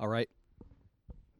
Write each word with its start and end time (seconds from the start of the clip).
All 0.00 0.08
right. 0.08 0.30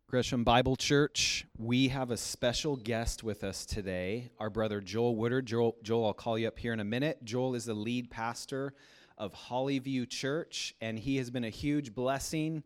Gresham 0.06 0.44
Bible 0.44 0.76
Church, 0.76 1.46
we 1.56 1.89
have 1.89 2.10
a 2.10 2.16
special 2.19 2.77
guest 2.77 3.25
with 3.25 3.43
us 3.43 3.65
today, 3.65 4.33
our 4.38 4.51
brother 4.51 4.83
Joel 4.83 5.17
Woodard. 5.17 5.46
Joel, 5.46 5.77
Joel, 5.83 6.09
I'll 6.09 6.12
call 6.12 6.37
you 6.37 6.46
up 6.46 6.59
here 6.59 6.75
in 6.75 6.81
a 6.81 6.85
minute. 6.85 7.25
Joel 7.25 7.54
is 7.54 7.65
the 7.65 7.73
lead 7.73 8.11
pastor 8.11 8.75
of 9.17 9.33
Hollyview 9.33 10.11
Church, 10.11 10.75
and 10.83 10.99
he 10.99 11.17
has 11.17 11.31
been 11.31 11.45
a 11.45 11.49
huge 11.49 11.95
blessing 11.95 12.62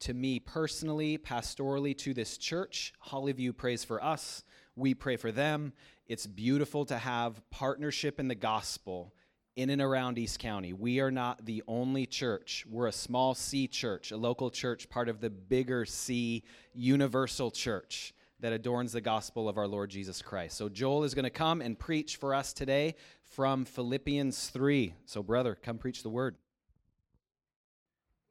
to 0.00 0.12
me 0.12 0.38
personally, 0.38 1.16
pastorally, 1.16 1.96
to 1.96 2.12
this 2.12 2.36
church. 2.36 2.92
Hollyview 3.06 3.56
prays 3.56 3.82
for 3.82 4.04
us, 4.04 4.44
we 4.76 4.92
pray 4.92 5.16
for 5.16 5.32
them. 5.32 5.72
It's 6.08 6.26
beautiful 6.26 6.84
to 6.84 6.98
have 6.98 7.40
partnership 7.48 8.20
in 8.20 8.28
the 8.28 8.34
gospel 8.34 9.14
in 9.58 9.70
and 9.70 9.82
around 9.82 10.18
East 10.18 10.38
County. 10.38 10.72
We 10.72 11.00
are 11.00 11.10
not 11.10 11.44
the 11.44 11.64
only 11.66 12.06
church. 12.06 12.64
We're 12.70 12.86
a 12.86 12.92
small 12.92 13.34
C 13.34 13.66
church, 13.66 14.12
a 14.12 14.16
local 14.16 14.50
church, 14.50 14.88
part 14.88 15.08
of 15.08 15.20
the 15.20 15.30
bigger 15.30 15.84
C 15.84 16.44
universal 16.74 17.50
church 17.50 18.14
that 18.38 18.52
adorns 18.52 18.92
the 18.92 19.00
gospel 19.00 19.48
of 19.48 19.58
our 19.58 19.66
Lord 19.66 19.90
Jesus 19.90 20.22
Christ. 20.22 20.56
So, 20.56 20.68
Joel 20.68 21.02
is 21.02 21.12
going 21.12 21.24
to 21.24 21.30
come 21.30 21.60
and 21.60 21.76
preach 21.76 22.18
for 22.18 22.36
us 22.36 22.52
today 22.52 22.94
from 23.24 23.64
Philippians 23.64 24.46
3. 24.50 24.94
So, 25.06 25.24
brother, 25.24 25.58
come 25.60 25.76
preach 25.76 26.04
the 26.04 26.08
word. 26.08 26.36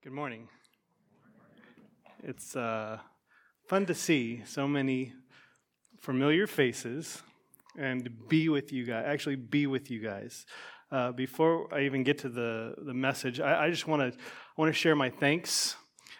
Good 0.02 0.14
morning. 0.14 0.48
It's 2.24 2.56
uh, 2.56 3.00
fun 3.68 3.86
to 3.88 3.94
see 3.94 4.44
so 4.46 4.66
many 4.66 5.12
familiar 6.00 6.48
faces 6.48 7.22
and 7.78 8.10
be 8.30 8.48
with 8.48 8.72
you 8.72 8.86
guys, 8.86 9.04
actually, 9.06 9.36
be 9.36 9.68
with 9.68 9.92
you 9.92 10.00
guys. 10.00 10.46
Uh, 10.92 11.12
before 11.12 11.74
I 11.74 11.82
even 11.82 12.04
get 12.04 12.20
to 12.20 12.30
the, 12.30 12.76
the 12.78 12.94
message, 12.94 13.40
I, 13.40 13.66
I 13.66 13.70
just 13.70 13.88
want 13.88 14.14
to 14.14 14.18
want 14.56 14.70
to 14.70 14.74
share 14.74 14.96
my 14.96 15.10
thanks 15.10 15.76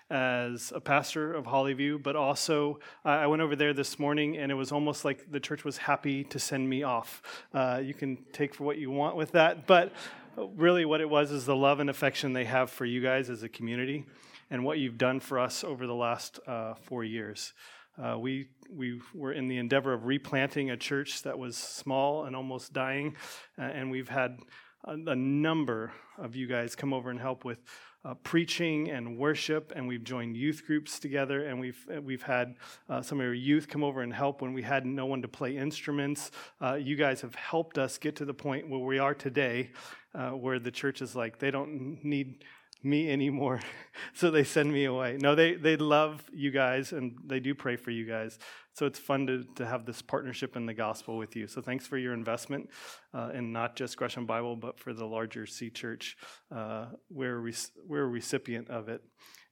as 0.10 0.72
a 0.74 0.80
pastor 0.80 1.34
of 1.34 1.46
Hollyview, 1.46 2.02
but 2.02 2.16
also 2.16 2.80
I 3.04 3.28
went 3.28 3.42
over 3.42 3.56
there 3.56 3.74
this 3.74 4.00
morning 4.00 4.38
and 4.38 4.52
it 4.52 4.56
was 4.56 4.72
almost 4.72 5.04
like 5.04 5.30
the 5.32 5.40
church 5.40 5.66
was 5.66 5.78
happy 5.78 6.24
to 6.26 6.40
send 6.40 6.70
me 6.70 6.84
off. 6.84 7.22
Uh, 7.54 7.82
you 7.84 7.94
can 7.94 8.18
take 8.32 8.56
for 8.56 8.64
what 8.64 8.78
you 8.78 8.90
want 8.90 9.18
with 9.18 9.34
that, 9.34 9.68
but 9.68 9.94
really 10.38 10.86
what 10.86 11.02
it 11.02 11.10
was 11.10 11.32
is 11.32 11.46
the 11.46 11.56
love 11.56 11.80
and 11.80 11.90
affection 11.90 12.34
they 12.34 12.46
have 12.46 12.70
for 12.70 12.86
you 12.86 13.02
guys 13.02 13.30
as 13.30 13.44
a 13.44 13.50
community 13.50 14.06
and 14.50 14.64
what 14.64 14.80
you've 14.80 14.98
done 14.98 15.20
for 15.20 15.40
us 15.40 15.64
over 15.64 15.88
the 15.88 15.96
last 15.96 16.40
uh, 16.48 16.74
four 16.76 17.04
years. 17.04 17.54
Uh, 18.02 18.18
we 18.18 18.48
we 18.70 19.02
were 19.14 19.32
in 19.32 19.48
the 19.48 19.58
endeavor 19.58 19.92
of 19.92 20.06
replanting 20.06 20.70
a 20.70 20.78
church 20.78 21.24
that 21.24 21.40
was 21.40 21.58
small 21.58 22.26
and 22.26 22.36
almost 22.36 22.72
dying, 22.72 23.16
uh, 23.58 23.64
and 23.64 23.90
we've 23.90 24.10
had 24.10 24.38
a, 24.84 25.16
number 25.16 25.92
of 26.18 26.36
you 26.36 26.48
guys 26.48 26.76
come 26.76 26.94
over 26.94 27.10
and 27.10 27.20
help 27.20 27.44
with 27.44 27.60
uh, 28.06 28.14
preaching 28.24 28.90
and 28.90 29.18
worship, 29.18 29.74
and 29.76 29.88
we've 29.88 30.04
joined 30.04 30.38
youth 30.38 30.64
groups 30.66 31.00
together, 31.00 31.48
and 31.48 31.60
we've 31.60 31.86
we've 32.02 32.22
had 32.22 32.56
uh, 32.90 33.02
some 33.02 33.20
of 33.20 33.26
your 33.26 33.34
youth 33.34 33.68
come 33.68 33.84
over 33.84 34.02
and 34.02 34.14
help 34.14 34.42
when 34.42 34.54
we 34.54 34.62
had 34.62 34.86
no 34.86 35.06
one 35.06 35.22
to 35.22 35.28
play 35.28 35.58
instruments. 35.58 36.32
Uh, 36.62 36.76
you 36.76 36.96
guys 36.96 37.22
have 37.22 37.36
helped 37.36 37.78
us 37.78 37.98
get 37.98 38.16
to 38.16 38.26
the 38.26 38.34
point 38.34 38.70
where 38.70 38.80
we 38.80 39.00
are 39.00 39.14
today, 39.14 39.72
uh, 40.16 40.30
where 40.30 40.60
the 40.60 40.72
church 40.72 41.02
is 41.02 41.16
like 41.16 41.40
they 41.40 41.52
don't 41.52 42.00
need 42.04 42.44
me 42.84 43.12
anymore. 43.12 43.60
so 44.14 44.32
they 44.32 44.44
send 44.44 44.72
me 44.72 44.86
away. 44.86 45.18
No, 45.20 45.36
they, 45.36 45.56
they 45.56 45.78
love 45.78 46.24
you 46.34 46.52
guys 46.52 46.92
and 46.92 47.18
they 47.26 47.40
do 47.40 47.56
pray 47.56 47.76
for 47.76 47.92
you 47.92 48.06
guys. 48.06 48.38
So 48.78 48.86
it's 48.86 49.00
fun 49.00 49.26
to, 49.26 49.44
to 49.56 49.66
have 49.66 49.88
this 49.88 50.04
partnership 50.04 50.56
in 50.56 50.68
the 50.68 50.74
gospel 50.74 51.18
with 51.18 51.36
you. 51.36 51.48
So 51.48 51.62
thanks 51.62 51.88
for 51.88 51.98
your 51.98 52.14
investment 52.14 52.70
uh, 53.12 53.32
in 53.34 53.52
not 53.52 53.76
just 53.76 53.98
Gresham 53.98 54.28
Bible, 54.28 54.56
but 54.56 54.80
for 54.80 54.94
the 54.94 55.04
larger 55.04 55.48
C 55.48 55.72
Church. 55.72 56.16
Uh, 56.56 56.86
we're, 57.10 57.40
re- 57.40 57.56
we're 57.88 58.04
a 58.04 58.08
recipient 58.08 58.70
of 58.70 58.88
it. 58.88 59.02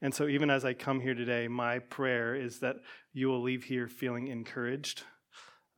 And 0.04 0.14
so 0.14 0.28
even 0.28 0.52
as 0.52 0.64
I 0.64 0.76
come 0.76 1.00
here 1.00 1.16
today, 1.16 1.48
my 1.48 1.80
prayer 1.80 2.36
is 2.36 2.60
that 2.60 2.76
you 3.14 3.30
will 3.30 3.42
leave 3.42 3.64
here 3.64 3.88
feeling 3.88 4.28
encouraged, 4.28 5.02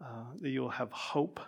uh, 0.04 0.26
that 0.42 0.50
you 0.50 0.60
will 0.60 0.72
have 0.72 0.92
hope 0.92 1.40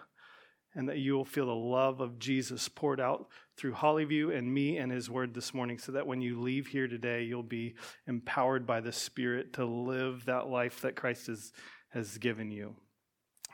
and 0.75 0.87
that 0.87 0.99
you 0.99 1.15
will 1.15 1.25
feel 1.25 1.47
the 1.47 1.51
love 1.51 1.99
of 1.99 2.17
Jesus 2.17 2.69
poured 2.69 3.01
out 3.01 3.27
through 3.57 3.73
Hollyview 3.73 4.37
and 4.37 4.53
me 4.53 4.77
and 4.77 4.89
his 4.89 5.09
word 5.09 5.33
this 5.33 5.53
morning, 5.53 5.79
so 5.79 5.91
that 5.91 6.07
when 6.07 6.21
you 6.21 6.39
leave 6.39 6.67
here 6.67 6.87
today, 6.87 7.23
you'll 7.23 7.43
be 7.43 7.73
empowered 8.07 8.65
by 8.65 8.79
the 8.79 8.91
Spirit 8.91 9.51
to 9.53 9.65
live 9.65 10.25
that 10.25 10.47
life 10.47 10.79
that 10.81 10.95
Christ 10.95 11.27
has, 11.27 11.51
has 11.89 12.17
given 12.17 12.51
you. 12.51 12.75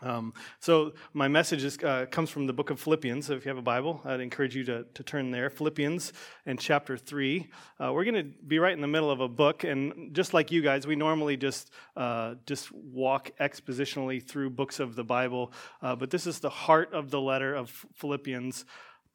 Um, 0.01 0.34
so 0.59 0.94
my 1.13 1.29
message 1.29 1.63
is, 1.63 1.78
uh, 1.81 2.06
comes 2.12 2.29
from 2.29 2.47
the 2.47 2.53
book 2.53 2.69
of 2.69 2.81
Philippians. 2.81 3.28
So 3.28 3.34
if 3.34 3.46
you 3.46 3.50
have 3.50 3.57
a 3.57 3.62
Bible, 3.62 4.01
I'd 4.03 4.19
encourage 4.19 4.53
you 4.53 4.66
to, 4.66 4.84
to 4.94 5.03
turn 5.03 5.31
there. 5.31 5.50
Philippians 5.50 6.12
and 6.45 6.59
chapter 6.59 6.97
three. 6.97 7.50
Uh, 7.79 7.94
we're 7.94 8.03
going 8.03 8.16
to 8.16 8.29
be 8.45 8.59
right 8.59 8.74
in 8.74 8.81
the 8.81 8.90
middle 8.90 9.09
of 9.09 9.22
a 9.22 9.29
book, 9.29 9.63
and 9.63 10.13
just 10.13 10.34
like 10.34 10.51
you 10.51 10.62
guys, 10.62 10.85
we 10.85 10.97
normally 10.97 11.38
just 11.38 11.72
uh, 11.95 12.35
just 12.45 12.74
walk 12.74 13.31
expositionally 13.40 14.22
through 14.22 14.50
books 14.50 14.81
of 14.81 14.95
the 14.95 15.03
Bible. 15.03 15.53
Uh, 15.81 15.95
but 15.95 16.12
this 16.12 16.28
is 16.28 16.40
the 16.40 16.50
heart 16.50 16.94
of 16.94 17.09
the 17.09 17.22
letter 17.22 17.56
of 17.56 17.69
Philippians. 17.94 18.66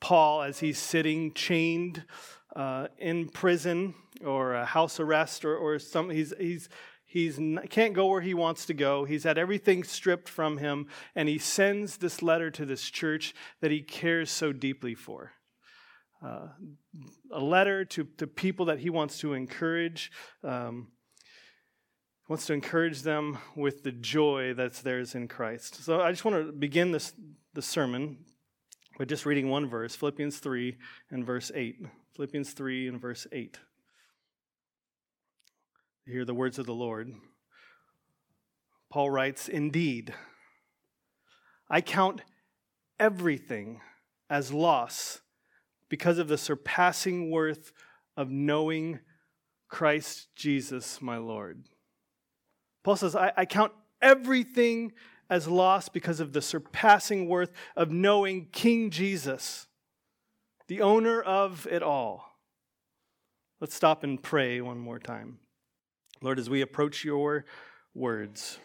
Paul, 0.01 0.43
as 0.43 0.61
he's 0.61 0.79
sitting 0.79 1.35
chained 1.35 2.05
uh, 2.57 2.89
in 2.99 3.29
prison 3.29 3.95
or 4.25 4.55
house 4.65 4.99
arrest 4.99 5.45
or, 5.45 5.55
or 5.55 5.79
some, 5.79 6.09
he's 6.09 6.33
he's 6.41 6.71
he 7.13 7.29
can't 7.71 7.93
go 7.93 8.07
where 8.07 8.21
he 8.21 8.35
wants 8.35 8.67
to 8.67 8.73
go. 8.73 9.05
He's 9.05 9.25
had 9.25 9.37
everything 9.37 9.83
stripped 9.83 10.29
from 10.29 10.59
him, 10.59 10.87
and 11.17 11.29
he 11.29 11.39
sends 11.39 11.97
this 11.97 12.23
letter 12.23 12.53
to 12.53 12.65
this 12.65 12.89
church 12.89 13.35
that 13.61 13.73
he 13.73 13.83
cares 13.83 14.31
so 14.31 14.53
deeply 14.53 14.95
for. 14.95 15.33
Uh, 16.25 16.51
a 17.33 17.41
letter 17.41 17.85
to, 17.85 18.05
to 18.19 18.29
people 18.29 18.67
that 18.67 18.79
he 18.79 18.91
wants 18.91 19.19
to 19.19 19.33
encourage. 19.33 20.13
Um, 20.45 20.93
wants 22.29 22.47
to 22.47 22.53
encourage 22.53 23.03
them 23.03 23.39
with 23.57 23.83
the 23.83 23.91
joy 23.91 24.55
that's 24.55 24.81
theirs 24.81 25.17
in 25.17 25.27
Christ. 25.27 25.85
So 25.85 26.01
I 26.01 26.13
just 26.13 26.25
want 26.25 26.47
to 26.47 26.53
begin 26.53 26.93
this 26.93 27.13
the 27.55 27.63
sermon 27.63 28.19
by 29.01 29.05
just 29.05 29.27
reading 29.27 29.49
one 29.49 29.69
verse, 29.69 29.97
Philippians 29.97 30.39
3 30.39 30.79
and 31.11 31.27
verse 31.27 31.51
8. 31.53 31.85
Philippians 32.15 32.53
3 32.53 32.87
and 32.87 33.01
verse 33.01 33.27
8 33.33 33.59
hear 36.11 36.25
the 36.25 36.35
words 36.35 36.59
of 36.59 36.67
the 36.67 36.75
Lord. 36.75 37.13
Paul 38.91 39.11
writes, 39.11 39.49
Indeed, 39.49 40.13
I 41.69 41.81
count 41.81 42.23
everything 42.99 43.81
as 44.29 44.53
loss 44.53 45.21
because 45.89 46.19
of 46.19 46.29
the 46.29 46.39
surpassing 46.39 47.31
worth 47.31 47.73
of 48.17 48.31
knowing 48.31 49.01
Christ 49.69 50.29
Jesus, 50.35 51.01
my 51.01 51.17
Lord. 51.17 51.65
Paul 52.83 52.97
says, 52.97 53.15
I, 53.15 53.33
I 53.37 53.45
count 53.45 53.73
everything 54.03 54.93
as 55.29 55.47
loss 55.47 55.89
because 55.89 56.19
of 56.19 56.33
the 56.33 56.43
surpassing 56.43 57.29
worth 57.29 57.53
of 57.77 57.91
knowing 57.91 58.49
King 58.53 58.91
Jesus, 58.91 59.69
the 60.67 60.81
owner 60.81 61.21
of 61.23 61.67
it 61.71 61.83
all. 61.83 62.25
Let's 63.61 63.75
stop 63.75 64.03
and 64.03 64.21
pray 64.21 64.61
one 64.61 64.79
more 64.79 64.99
time. 64.99 65.39
Lord, 66.23 66.39
as 66.39 66.51
we 66.51 66.61
approach 66.61 67.03
your 67.03 67.47
words, 67.95 68.59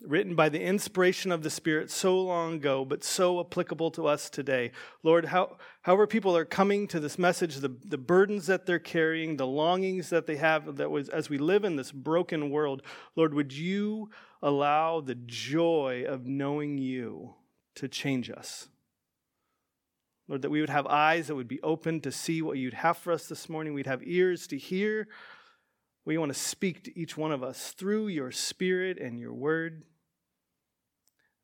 written 0.00 0.34
by 0.36 0.48
the 0.48 0.60
inspiration 0.60 1.32
of 1.32 1.42
the 1.42 1.50
Spirit 1.50 1.90
so 1.90 2.20
long 2.20 2.54
ago, 2.54 2.84
but 2.84 3.02
so 3.02 3.40
applicable 3.40 3.90
to 3.92 4.06
us 4.06 4.30
today. 4.30 4.70
Lord, 5.02 5.26
how, 5.26 5.58
however 5.82 6.06
people 6.06 6.36
are 6.36 6.44
coming 6.44 6.86
to 6.88 7.00
this 7.00 7.18
message, 7.18 7.56
the, 7.56 7.76
the 7.84 7.98
burdens 7.98 8.46
that 8.46 8.64
they're 8.66 8.78
carrying, 8.78 9.36
the 9.36 9.46
longings 9.46 10.10
that 10.10 10.26
they 10.26 10.36
have, 10.36 10.76
that 10.76 10.90
was 10.90 11.08
as 11.08 11.28
we 11.28 11.38
live 11.38 11.64
in 11.64 11.76
this 11.76 11.90
broken 11.90 12.50
world, 12.50 12.82
Lord, 13.16 13.34
would 13.34 13.52
you 13.52 14.10
allow 14.40 15.00
the 15.00 15.16
joy 15.16 16.04
of 16.06 16.26
knowing 16.26 16.78
you 16.78 17.34
to 17.76 17.88
change 17.88 18.30
us? 18.30 18.68
Lord, 20.28 20.42
that 20.42 20.50
we 20.50 20.60
would 20.60 20.70
have 20.70 20.86
eyes 20.86 21.26
that 21.26 21.34
would 21.34 21.48
be 21.48 21.60
open 21.62 22.00
to 22.02 22.12
see 22.12 22.40
what 22.40 22.56
you'd 22.56 22.74
have 22.74 22.96
for 22.96 23.12
us 23.12 23.26
this 23.26 23.48
morning. 23.48 23.74
We'd 23.74 23.86
have 23.86 24.02
ears 24.04 24.46
to 24.48 24.58
hear 24.58 25.08
we 26.04 26.18
want 26.18 26.32
to 26.32 26.38
speak 26.38 26.84
to 26.84 26.98
each 26.98 27.16
one 27.16 27.32
of 27.32 27.42
us 27.42 27.72
through 27.72 28.08
your 28.08 28.30
spirit 28.30 28.98
and 28.98 29.18
your 29.18 29.32
word 29.32 29.84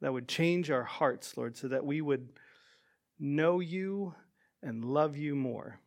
that 0.00 0.12
would 0.12 0.28
change 0.28 0.70
our 0.70 0.84
hearts, 0.84 1.36
Lord, 1.36 1.56
so 1.56 1.68
that 1.68 1.84
we 1.84 2.00
would 2.00 2.28
know 3.18 3.60
you 3.60 4.14
and 4.62 4.84
love 4.84 5.16
you 5.16 5.34
more. 5.34 5.80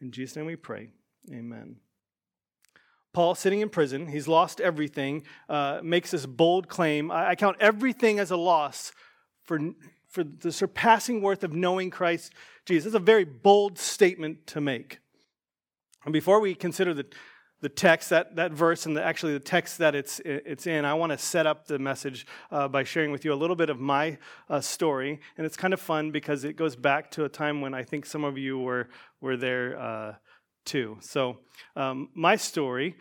In 0.00 0.10
Jesus' 0.10 0.36
name 0.36 0.46
we 0.46 0.56
pray. 0.56 0.90
Amen. 1.32 1.76
Paul, 3.12 3.34
sitting 3.34 3.60
in 3.60 3.70
prison, 3.70 4.08
he's 4.08 4.28
lost 4.28 4.60
everything, 4.60 5.22
uh, 5.48 5.80
makes 5.82 6.10
this 6.10 6.26
bold 6.26 6.68
claim 6.68 7.10
I, 7.10 7.30
I 7.30 7.34
count 7.34 7.56
everything 7.60 8.18
as 8.18 8.30
a 8.30 8.36
loss 8.36 8.92
for, 9.42 9.58
for 10.08 10.22
the 10.22 10.52
surpassing 10.52 11.22
worth 11.22 11.42
of 11.42 11.52
knowing 11.52 11.90
Christ 11.90 12.32
Jesus. 12.66 12.86
It's 12.86 12.94
a 12.94 13.00
very 13.00 13.24
bold 13.24 13.78
statement 13.78 14.46
to 14.48 14.60
make. 14.60 14.98
And 16.06 16.12
before 16.12 16.38
we 16.38 16.54
consider 16.54 16.94
the, 16.94 17.04
the 17.62 17.68
text, 17.68 18.10
that, 18.10 18.36
that 18.36 18.52
verse, 18.52 18.86
and 18.86 18.96
the, 18.96 19.02
actually 19.02 19.32
the 19.32 19.40
text 19.40 19.78
that 19.78 19.96
it's, 19.96 20.20
it's 20.24 20.68
in, 20.68 20.84
I 20.84 20.94
want 20.94 21.10
to 21.10 21.18
set 21.18 21.48
up 21.48 21.66
the 21.66 21.80
message 21.80 22.28
uh, 22.52 22.68
by 22.68 22.84
sharing 22.84 23.10
with 23.10 23.24
you 23.24 23.32
a 23.32 23.34
little 23.34 23.56
bit 23.56 23.70
of 23.70 23.80
my 23.80 24.16
uh, 24.48 24.60
story. 24.60 25.18
And 25.36 25.44
it's 25.44 25.56
kind 25.56 25.74
of 25.74 25.80
fun 25.80 26.12
because 26.12 26.44
it 26.44 26.54
goes 26.54 26.76
back 26.76 27.10
to 27.12 27.24
a 27.24 27.28
time 27.28 27.60
when 27.60 27.74
I 27.74 27.82
think 27.82 28.06
some 28.06 28.22
of 28.22 28.38
you 28.38 28.56
were, 28.56 28.88
were 29.20 29.36
there 29.36 29.76
uh, 29.80 30.14
too. 30.64 30.96
So, 31.00 31.38
um, 31.74 32.10
my 32.14 32.36
story 32.36 32.96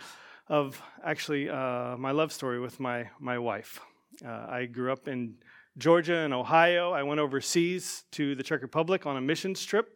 of 0.48 0.82
actually 1.04 1.48
uh, 1.48 1.98
my 1.98 2.10
love 2.10 2.32
story 2.34 2.60
with 2.60 2.80
my, 2.80 3.10
my 3.20 3.38
wife. 3.38 3.80
Uh, 4.26 4.48
I 4.50 4.66
grew 4.66 4.92
up 4.92 5.08
in 5.08 5.36
Georgia 5.78 6.18
and 6.18 6.34
Ohio. 6.34 6.92
I 6.92 7.04
went 7.04 7.20
overseas 7.20 8.04
to 8.14 8.34
the 8.34 8.42
Czech 8.42 8.64
Republic 8.64 9.06
on 9.06 9.16
a 9.16 9.22
missions 9.22 9.64
trip. 9.64 9.92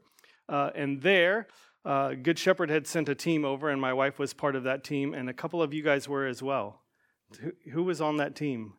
Uh, 0.48 0.70
and 0.76 1.02
there, 1.02 1.48
uh, 1.86 2.14
Good 2.14 2.38
Shepherd 2.38 2.70
had 2.70 2.88
sent 2.88 3.10
a 3.10 3.16
team 3.16 3.46
over, 3.46 3.70
and 3.70 3.80
my 3.80 3.94
wife 3.94 4.20
was 4.20 4.34
part 4.34 4.56
of 4.56 4.64
that 4.64 4.84
team, 4.84 5.14
and 5.14 5.30
a 5.30 5.34
couple 5.34 5.62
of 5.62 5.74
you 5.74 5.81
guys 5.84 6.08
were 6.08 6.26
as 6.26 6.44
well. 6.44 6.81
Who, 7.40 7.52
who 7.72 7.84
was 7.84 8.02
on 8.02 8.18
that 8.18 8.36
team? 8.36 8.74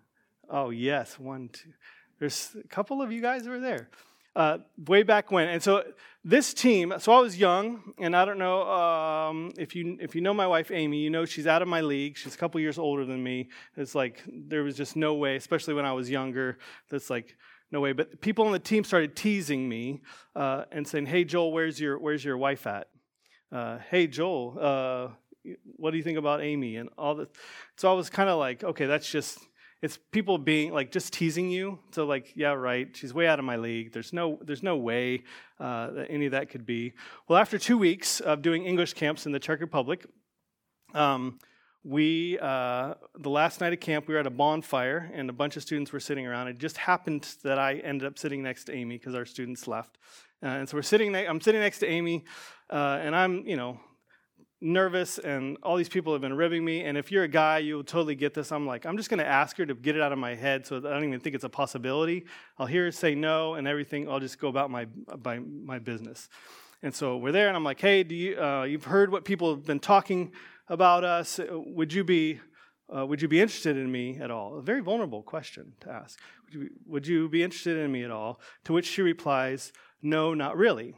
Oh, 0.49 0.70
yes, 0.70 1.19
one, 1.19 1.49
two. 1.49 1.70
There's 2.19 2.55
a 2.62 2.69
couple 2.69 3.00
of 3.00 3.11
you 3.11 3.23
guys 3.23 3.49
were 3.49 3.61
there. 3.61 3.88
Uh, 4.37 4.58
way 4.87 5.02
back 5.02 5.32
when. 5.32 5.49
And 5.49 5.62
so 5.62 5.82
this 6.23 6.55
team, 6.55 6.93
so 6.99 7.12
I 7.12 7.20
was 7.20 7.37
young, 7.37 7.94
and 7.99 8.14
I 8.14 8.25
don't 8.25 8.38
know 8.38 8.62
um, 8.70 9.53
if 9.58 9.75
you 9.75 9.96
if 10.00 10.14
you 10.14 10.20
know 10.20 10.32
my 10.32 10.46
wife 10.46 10.70
Amy, 10.70 10.99
you 10.99 11.11
know 11.11 11.25
she's 11.25 11.49
out 11.49 11.62
of 11.62 11.69
my 11.69 11.81
league. 11.81 12.17
She's 12.17 12.35
a 12.35 12.38
couple 12.38 12.61
years 12.61 12.79
older 12.79 13.05
than 13.05 13.23
me. 13.25 13.49
It's 13.76 13.94
like 13.96 14.23
there 14.29 14.62
was 14.62 14.76
just 14.76 14.94
no 14.94 15.14
way, 15.14 15.35
especially 15.35 15.75
when 15.75 15.85
I 15.85 15.93
was 15.93 16.08
younger. 16.08 16.58
That's 16.91 17.11
like 17.11 17.37
no 17.70 17.81
way. 17.81 17.93
But 17.93 18.20
people 18.20 18.46
on 18.46 18.52
the 18.52 18.58
team 18.58 18.84
started 18.84 19.17
teasing 19.17 19.69
me 19.69 20.02
uh, 20.34 20.64
and 20.72 20.87
saying, 20.87 21.06
"Hey 21.06 21.25
Joel, 21.25 21.52
where's 21.52 21.81
your 21.81 21.99
where's 21.99 22.25
your 22.25 22.37
wife 22.37 22.67
at? 22.67 22.88
Uh, 23.52 23.78
hey 23.90 24.06
Joel, 24.06 24.58
uh, 24.61 25.08
what 25.76 25.90
do 25.90 25.96
you 25.96 26.02
think 26.02 26.19
about 26.19 26.43
Amy?" 26.43 26.76
And 26.76 26.88
all 26.99 27.14
that. 27.17 27.28
So 27.76 27.90
I 27.90 27.94
was 27.94 28.11
kind 28.11 28.28
of 28.28 28.38
like, 28.38 28.64
okay, 28.64 28.87
that's 28.87 29.11
just 29.11 29.38
it's 29.82 29.99
people 30.11 30.37
being 30.37 30.72
like 30.72 30.90
just 30.90 31.12
teasing 31.12 31.50
you 31.50 31.78
so 31.93 32.05
like 32.05 32.32
yeah 32.37 32.52
right 32.52 32.94
she's 32.94 33.14
way 33.14 33.26
out 33.26 33.38
of 33.38 33.44
my 33.44 33.56
league 33.56 33.93
there's 33.93 34.12
no 34.12 34.38
there's 34.43 34.62
no 34.62 34.76
way 34.76 35.22
uh, 35.58 35.90
that 35.90 36.06
any 36.11 36.26
of 36.26 36.32
that 36.32 36.50
could 36.50 36.67
be 36.67 36.93
well 37.28 37.38
after 37.38 37.58
two 37.58 37.78
weeks 37.78 38.20
of 38.20 38.43
doing 38.43 38.67
english 38.67 38.93
camps 38.93 39.26
in 39.26 39.32
the 39.32 39.38
czech 39.38 39.61
republic 39.61 40.05
um, 40.94 41.38
we 41.82 42.38
uh, 42.38 42.94
the 43.19 43.31
last 43.31 43.61
night 43.61 43.73
of 43.73 43.81
camp 43.81 44.06
we 44.06 44.15
were 44.15 44.21
at 44.21 44.27
a 44.27 44.31
bonfire 44.31 45.11
and 45.15 45.31
a 45.31 45.32
bunch 45.32 45.56
of 45.56 45.62
students 45.62 45.93
were 45.93 46.00
sitting 46.00 46.27
around. 46.27 46.49
It 46.49 46.59
just 46.59 46.77
happened 46.77 47.27
that 47.43 47.59
i 47.59 47.75
ended 47.77 48.06
up 48.06 48.19
sitting 48.19 48.43
next 48.43 48.65
to 48.65 48.75
amy 48.75 48.99
because 48.99 49.15
our 49.15 49.25
students 49.25 49.67
left. 49.67 49.99
Uh, 50.43 50.49
and 50.49 50.69
so 50.69 50.77
we're 50.77 50.82
sitting 50.82 51.12
ne- 51.12 51.27
i'm 51.27 51.41
sitting 51.41 51.61
next 51.61 51.79
to 51.79 51.87
amy 51.87 52.25
uh, 52.71 52.99
and 53.00 53.17
i'm 53.17 53.47
you 53.47 53.56
know 53.56 53.81
nervous 54.62 55.19
and 55.19 55.56
all 55.62 55.75
these 55.75 55.88
people 55.88 56.12
have 56.12 56.21
been 56.21 56.35
ribbing 56.35 56.62
me. 56.62 56.82
And 56.82 56.99
if 56.99 57.11
you're 57.11 57.25
a 57.25 57.29
guy 57.29 57.59
you'll 57.59 57.82
totally 57.82 58.15
get 58.15 58.35
this. 58.35 58.53
I'm 58.53 58.67
like 58.67 58.85
i'm 58.85 58.99
just 58.99 59.09
going 59.09 59.19
to 59.19 59.27
ask 59.27 59.56
her 59.56 59.65
to 59.65 59.75
get 59.75 59.97
it 59.97 60.03
out 60.03 60.12
of 60.12 60.19
my 60.19 60.35
head 60.35 60.67
so 60.67 60.77
i 60.77 60.81
don't 60.81 61.05
even 61.05 61.21
think 61.21 61.35
it's 61.35 61.44
a 61.44 61.49
possibility. 61.49 62.27
I'll 62.59 62.67
hear 62.67 62.85
her 62.85 62.93
say 62.93 63.15
no 63.15 63.55
and 63.55 63.67
everything. 63.67 64.06
I'll 64.06 64.21
just 64.21 64.38
go 64.38 64.49
about 64.49 64.71
my, 64.71 64.87
my, 65.25 65.38
my 65.38 65.79
business. 65.79 66.29
And 66.82 66.94
so 66.94 67.17
we're 67.17 67.32
there 67.32 67.49
and 67.49 67.56
i'm 67.56 67.65
like 67.65 67.81
hey 67.81 68.03
do 68.03 68.15
you, 68.15 68.38
uh, 68.38 68.65
you've 68.65 68.85
heard 68.85 69.11
what 69.11 69.25
people 69.25 69.55
have 69.55 69.65
been 69.65 69.81
talking 69.81 70.32
about 70.70 71.05
us 71.05 71.38
would 71.50 71.93
you 71.93 72.02
be 72.02 72.40
uh, 72.96 73.05
would 73.05 73.20
you 73.20 73.28
be 73.28 73.40
interested 73.40 73.76
in 73.76 73.93
me 73.93 74.19
at 74.19 74.31
all 74.31 74.58
a 74.58 74.62
very 74.62 74.81
vulnerable 74.81 75.22
question 75.22 75.75
to 75.81 75.90
ask 75.90 76.19
would 76.46 76.55
you, 76.55 76.70
would 76.87 77.06
you 77.06 77.28
be 77.28 77.43
interested 77.43 77.76
in 77.76 77.93
me 77.93 78.02
at 78.05 78.11
all 78.11 78.40
to 78.64 78.72
which 78.72 78.87
she 78.87 79.02
replies 79.02 79.72
no 80.00 80.32
not 80.32 80.56
really 80.56 80.94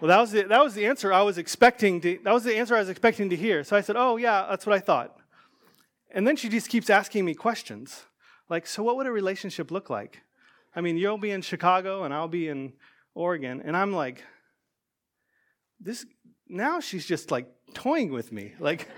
well, 0.00 0.08
that 0.10 0.20
was 0.20 0.30
the, 0.30 0.42
that 0.42 0.62
was 0.62 0.74
the 0.74 0.86
answer 0.86 1.12
I 1.12 1.22
was 1.22 1.38
expecting 1.38 2.00
to, 2.02 2.18
that 2.22 2.32
was 2.32 2.44
the 2.44 2.56
answer 2.56 2.76
I 2.76 2.78
was 2.78 2.88
expecting 2.88 3.30
to 3.30 3.36
hear. 3.36 3.64
So 3.64 3.76
I 3.76 3.80
said, 3.80 3.96
"Oh, 3.96 4.16
yeah, 4.16 4.46
that's 4.48 4.64
what 4.64 4.76
I 4.76 4.78
thought." 4.78 5.16
And 6.12 6.26
then 6.26 6.36
she 6.36 6.48
just 6.48 6.68
keeps 6.68 6.88
asking 6.88 7.24
me 7.24 7.34
questions. 7.34 8.04
Like, 8.48 8.66
"So 8.66 8.82
what 8.84 8.96
would 8.96 9.08
a 9.08 9.12
relationship 9.12 9.72
look 9.72 9.90
like?" 9.90 10.22
I 10.76 10.80
mean, 10.80 10.96
you'll 10.96 11.18
be 11.18 11.32
in 11.32 11.42
Chicago 11.42 12.04
and 12.04 12.14
I'll 12.14 12.28
be 12.28 12.48
in 12.48 12.74
Oregon, 13.14 13.60
and 13.64 13.76
I'm 13.76 13.92
like 13.92 14.22
this 15.80 16.06
now 16.48 16.80
she's 16.80 17.06
just 17.06 17.30
like 17.30 17.46
toying 17.74 18.12
with 18.12 18.32
me. 18.32 18.54
Like, 18.58 18.88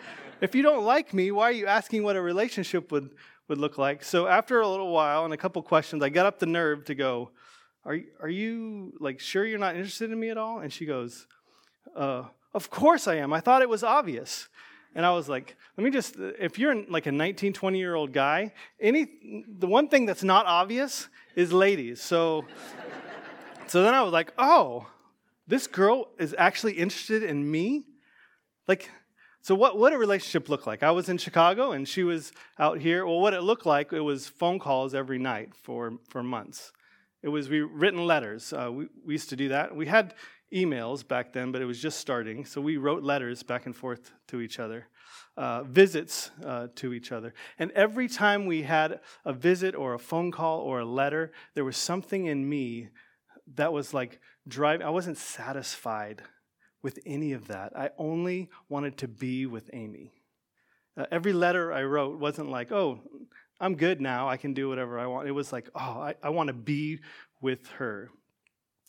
if 0.40 0.54
you 0.54 0.62
don't 0.62 0.84
like 0.84 1.12
me, 1.12 1.30
why 1.30 1.44
are 1.44 1.52
you 1.52 1.66
asking 1.66 2.02
what 2.02 2.16
a 2.16 2.20
relationship 2.20 2.90
would 2.92 3.10
would 3.48 3.58
look 3.58 3.78
like? 3.78 4.04
So 4.04 4.26
after 4.26 4.60
a 4.60 4.68
little 4.68 4.92
while 4.92 5.24
and 5.24 5.34
a 5.34 5.36
couple 5.36 5.62
questions, 5.62 6.02
I 6.02 6.08
got 6.08 6.26
up 6.26 6.38
the 6.38 6.46
nerve 6.46 6.84
to 6.86 6.94
go, 6.94 7.30
are, 7.84 7.98
are 8.20 8.28
you 8.28 8.92
like 9.00 9.20
sure 9.20 9.44
you're 9.44 9.58
not 9.58 9.74
interested 9.74 10.10
in 10.10 10.20
me 10.20 10.30
at 10.30 10.38
all? 10.38 10.60
And 10.60 10.72
she 10.72 10.86
goes, 10.86 11.26
uh, 11.96 12.24
Of 12.54 12.70
course 12.70 13.08
I 13.08 13.16
am. 13.16 13.32
I 13.32 13.40
thought 13.40 13.62
it 13.62 13.68
was 13.68 13.82
obvious. 13.82 14.48
And 14.94 15.06
I 15.06 15.12
was 15.12 15.28
like, 15.28 15.56
let 15.76 15.84
me 15.84 15.90
just, 15.90 16.16
if 16.18 16.58
you're 16.58 16.74
like 16.86 17.06
a 17.06 17.12
19, 17.12 17.52
20 17.52 17.78
year 17.78 17.94
old 17.94 18.12
guy, 18.12 18.52
any, 18.80 19.06
the 19.46 19.68
one 19.68 19.88
thing 19.88 20.04
that's 20.04 20.24
not 20.24 20.46
obvious 20.46 21.08
is 21.36 21.52
ladies. 21.52 22.00
So, 22.00 22.44
so 23.68 23.84
then 23.84 23.94
I 23.94 24.02
was 24.02 24.12
like, 24.12 24.32
oh, 24.36 24.88
this 25.46 25.68
girl 25.68 26.08
is 26.18 26.34
actually 26.36 26.72
interested 26.72 27.22
in 27.22 27.48
me? 27.48 27.84
Like, 28.70 28.88
so 29.40 29.56
what 29.56 29.76
what 29.76 29.92
a 29.92 29.98
relationship 29.98 30.48
look 30.48 30.64
like? 30.64 30.84
I 30.84 30.92
was 30.92 31.08
in 31.08 31.18
Chicago 31.18 31.72
and 31.72 31.88
she 31.88 32.04
was 32.04 32.30
out 32.56 32.78
here. 32.78 33.04
Well, 33.04 33.18
what 33.18 33.34
it 33.34 33.42
looked 33.42 33.66
like, 33.66 33.92
it 33.92 33.98
was 33.98 34.28
phone 34.28 34.60
calls 34.60 34.94
every 34.94 35.18
night 35.18 35.56
for, 35.56 35.94
for 36.08 36.22
months. 36.22 36.70
It 37.20 37.30
was 37.30 37.48
we 37.48 37.62
written 37.62 38.06
letters. 38.06 38.52
Uh, 38.52 38.70
we, 38.70 38.86
we 39.04 39.14
used 39.14 39.28
to 39.30 39.34
do 39.34 39.48
that. 39.48 39.74
We 39.74 39.86
had 39.86 40.14
emails 40.54 41.04
back 41.06 41.32
then, 41.32 41.50
but 41.50 41.60
it 41.60 41.64
was 41.64 41.82
just 41.82 41.98
starting. 41.98 42.44
So 42.44 42.60
we 42.60 42.76
wrote 42.76 43.02
letters 43.02 43.42
back 43.42 43.66
and 43.66 43.74
forth 43.74 44.12
to 44.28 44.40
each 44.40 44.60
other, 44.60 44.86
uh, 45.36 45.64
visits 45.64 46.30
uh, 46.46 46.68
to 46.76 46.92
each 46.92 47.10
other. 47.10 47.34
And 47.58 47.72
every 47.72 48.06
time 48.06 48.46
we 48.46 48.62
had 48.62 49.00
a 49.24 49.32
visit 49.32 49.74
or 49.74 49.94
a 49.94 49.98
phone 49.98 50.30
call 50.30 50.60
or 50.60 50.78
a 50.78 50.84
letter, 50.84 51.32
there 51.56 51.64
was 51.64 51.76
something 51.76 52.26
in 52.26 52.48
me 52.48 52.90
that 53.56 53.72
was 53.72 53.92
like 53.92 54.20
driving. 54.46 54.86
I 54.86 54.90
wasn't 54.90 55.18
satisfied 55.18 56.22
with 56.82 56.98
any 57.06 57.32
of 57.32 57.48
that. 57.48 57.76
I 57.76 57.90
only 57.98 58.48
wanted 58.68 58.96
to 58.98 59.08
be 59.08 59.46
with 59.46 59.70
Amy. 59.72 60.12
Uh, 60.96 61.06
every 61.10 61.32
letter 61.32 61.72
I 61.72 61.82
wrote 61.84 62.18
wasn't 62.18 62.50
like, 62.50 62.72
oh, 62.72 63.00
I'm 63.60 63.76
good 63.76 64.00
now. 64.00 64.28
I 64.28 64.36
can 64.36 64.54
do 64.54 64.68
whatever 64.68 64.98
I 64.98 65.06
want. 65.06 65.28
It 65.28 65.32
was 65.32 65.52
like, 65.52 65.68
oh, 65.74 66.00
I, 66.00 66.14
I 66.22 66.30
want 66.30 66.48
to 66.48 66.54
be 66.54 67.00
with 67.40 67.66
her. 67.78 68.10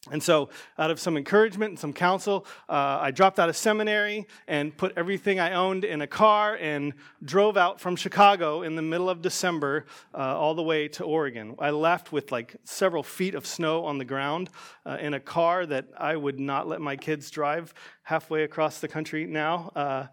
And 0.09 0.23
so, 0.23 0.49
out 0.79 0.89
of 0.89 0.99
some 0.99 1.15
encouragement 1.15 1.69
and 1.69 1.79
some 1.79 1.93
counsel, 1.93 2.47
uh, 2.67 2.97
I 3.01 3.11
dropped 3.11 3.39
out 3.39 3.49
of 3.49 3.55
seminary 3.55 4.25
and 4.47 4.75
put 4.75 4.93
everything 4.97 5.39
I 5.39 5.53
owned 5.53 5.85
in 5.85 6.01
a 6.01 6.07
car 6.07 6.57
and 6.59 6.93
drove 7.23 7.55
out 7.55 7.79
from 7.79 7.95
Chicago 7.95 8.63
in 8.63 8.75
the 8.75 8.81
middle 8.81 9.11
of 9.11 9.21
December 9.21 9.85
uh, 10.15 10.17
all 10.17 10.55
the 10.55 10.63
way 10.63 10.87
to 10.87 11.03
Oregon. 11.03 11.55
I 11.59 11.69
left 11.69 12.11
with 12.11 12.31
like 12.31 12.55
several 12.63 13.03
feet 13.03 13.35
of 13.35 13.45
snow 13.45 13.85
on 13.85 13.99
the 13.99 14.05
ground 14.05 14.49
uh, 14.87 14.97
in 14.99 15.13
a 15.13 15.19
car 15.19 15.67
that 15.67 15.85
I 15.95 16.15
would 16.15 16.39
not 16.39 16.67
let 16.67 16.81
my 16.81 16.95
kids 16.95 17.29
drive 17.29 17.71
halfway 18.01 18.41
across 18.41 18.79
the 18.79 18.87
country 18.87 19.27
now. 19.27 19.71
Uh, 19.75 20.07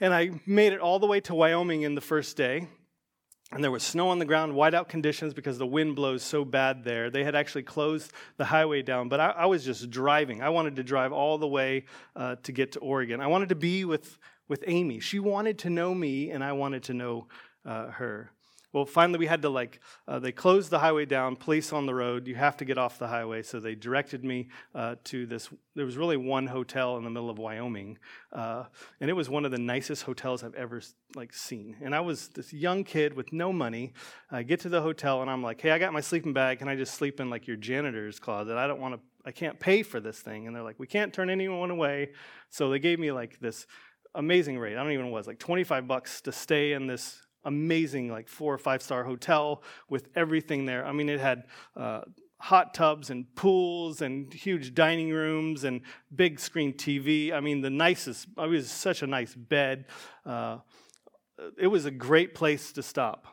and 0.00 0.14
I 0.14 0.30
made 0.46 0.72
it 0.72 0.80
all 0.80 0.98
the 0.98 1.06
way 1.06 1.20
to 1.20 1.34
Wyoming 1.34 1.82
in 1.82 1.94
the 1.94 2.00
first 2.00 2.38
day 2.38 2.66
and 3.52 3.62
there 3.62 3.70
was 3.70 3.82
snow 3.82 4.08
on 4.08 4.18
the 4.18 4.24
ground, 4.24 4.54
whiteout 4.54 4.88
conditions 4.88 5.34
because 5.34 5.58
the 5.58 5.66
wind 5.66 5.94
blows 5.94 6.22
so 6.22 6.44
bad 6.44 6.84
there. 6.84 7.10
They 7.10 7.22
had 7.22 7.34
actually 7.34 7.64
closed 7.64 8.10
the 8.38 8.46
highway 8.46 8.80
down, 8.80 9.08
but 9.08 9.20
I, 9.20 9.28
I 9.30 9.46
was 9.46 9.64
just 9.64 9.90
driving. 9.90 10.42
I 10.42 10.48
wanted 10.48 10.76
to 10.76 10.82
drive 10.82 11.12
all 11.12 11.36
the 11.36 11.46
way 11.46 11.84
uh, 12.16 12.36
to 12.44 12.52
get 12.52 12.72
to 12.72 12.80
Oregon. 12.80 13.20
I 13.20 13.26
wanted 13.26 13.50
to 13.50 13.54
be 13.54 13.84
with, 13.84 14.18
with 14.48 14.64
Amy. 14.66 15.00
She 15.00 15.18
wanted 15.18 15.58
to 15.60 15.70
know 15.70 15.94
me, 15.94 16.30
and 16.30 16.42
I 16.42 16.52
wanted 16.52 16.84
to 16.84 16.94
know 16.94 17.26
uh, 17.66 17.88
her. 17.88 18.32
Well, 18.72 18.86
finally, 18.86 19.18
we 19.18 19.26
had 19.26 19.42
to 19.42 19.50
like, 19.50 19.80
uh, 20.08 20.18
they 20.18 20.32
closed 20.32 20.70
the 20.70 20.78
highway 20.78 21.04
down, 21.04 21.36
police 21.36 21.72
on 21.72 21.84
the 21.84 21.94
road. 21.94 22.26
You 22.26 22.34
have 22.36 22.56
to 22.56 22.64
get 22.64 22.78
off 22.78 22.98
the 22.98 23.08
highway. 23.08 23.42
So 23.42 23.60
they 23.60 23.74
directed 23.74 24.24
me 24.24 24.48
uh, 24.74 24.96
to 25.04 25.26
this. 25.26 25.50
There 25.74 25.84
was 25.84 25.98
really 25.98 26.16
one 26.16 26.46
hotel 26.46 26.96
in 26.96 27.04
the 27.04 27.10
middle 27.10 27.28
of 27.28 27.38
Wyoming. 27.38 27.98
Uh, 28.32 28.64
and 29.00 29.10
it 29.10 29.12
was 29.12 29.28
one 29.28 29.44
of 29.44 29.50
the 29.50 29.58
nicest 29.58 30.04
hotels 30.04 30.42
I've 30.42 30.54
ever 30.54 30.80
like 31.14 31.34
seen. 31.34 31.76
And 31.82 31.94
I 31.94 32.00
was 32.00 32.28
this 32.28 32.52
young 32.52 32.82
kid 32.84 33.14
with 33.14 33.30
no 33.32 33.52
money. 33.52 33.92
I 34.30 34.42
get 34.42 34.60
to 34.60 34.70
the 34.70 34.80
hotel 34.80 35.20
and 35.20 35.30
I'm 35.30 35.42
like, 35.42 35.60
hey, 35.60 35.72
I 35.72 35.78
got 35.78 35.92
my 35.92 36.00
sleeping 36.00 36.32
bag. 36.32 36.60
Can 36.60 36.68
I 36.68 36.76
just 36.76 36.94
sleep 36.94 37.20
in 37.20 37.28
like 37.28 37.46
your 37.46 37.56
janitor's 37.56 38.18
closet? 38.18 38.56
I 38.56 38.66
don't 38.66 38.80
want 38.80 38.94
to, 38.94 39.00
I 39.26 39.32
can't 39.32 39.60
pay 39.60 39.82
for 39.82 40.00
this 40.00 40.20
thing. 40.20 40.46
And 40.46 40.56
they're 40.56 40.62
like, 40.62 40.78
we 40.78 40.86
can't 40.86 41.12
turn 41.12 41.28
anyone 41.28 41.70
away. 41.70 42.12
So 42.48 42.70
they 42.70 42.78
gave 42.78 42.98
me 42.98 43.12
like 43.12 43.38
this 43.38 43.66
amazing 44.14 44.58
rate. 44.58 44.78
I 44.78 44.82
don't 44.82 44.92
even 44.92 45.06
know 45.06 45.12
what 45.12 45.18
it 45.18 45.20
was, 45.20 45.26
like 45.26 45.38
25 45.38 45.86
bucks 45.86 46.22
to 46.22 46.32
stay 46.32 46.72
in 46.72 46.86
this 46.86 47.20
amazing, 47.44 48.10
like 48.10 48.28
four 48.28 48.54
or 48.54 48.58
five 48.58 48.82
star 48.82 49.04
hotel 49.04 49.62
with 49.88 50.08
everything 50.14 50.66
there. 50.66 50.84
I 50.86 50.92
mean, 50.92 51.08
it 51.08 51.20
had 51.20 51.44
uh, 51.76 52.02
hot 52.38 52.74
tubs 52.74 53.10
and 53.10 53.32
pools 53.34 54.02
and 54.02 54.32
huge 54.32 54.74
dining 54.74 55.10
rooms 55.10 55.64
and 55.64 55.80
big 56.14 56.40
screen 56.40 56.72
TV. 56.72 57.32
I 57.32 57.40
mean, 57.40 57.60
the 57.60 57.70
nicest, 57.70 58.28
it 58.36 58.48
was 58.48 58.70
such 58.70 59.02
a 59.02 59.06
nice 59.06 59.34
bed. 59.34 59.86
Uh, 60.26 60.58
it 61.58 61.68
was 61.68 61.84
a 61.84 61.90
great 61.90 62.34
place 62.34 62.72
to 62.72 62.82
stop. 62.82 63.26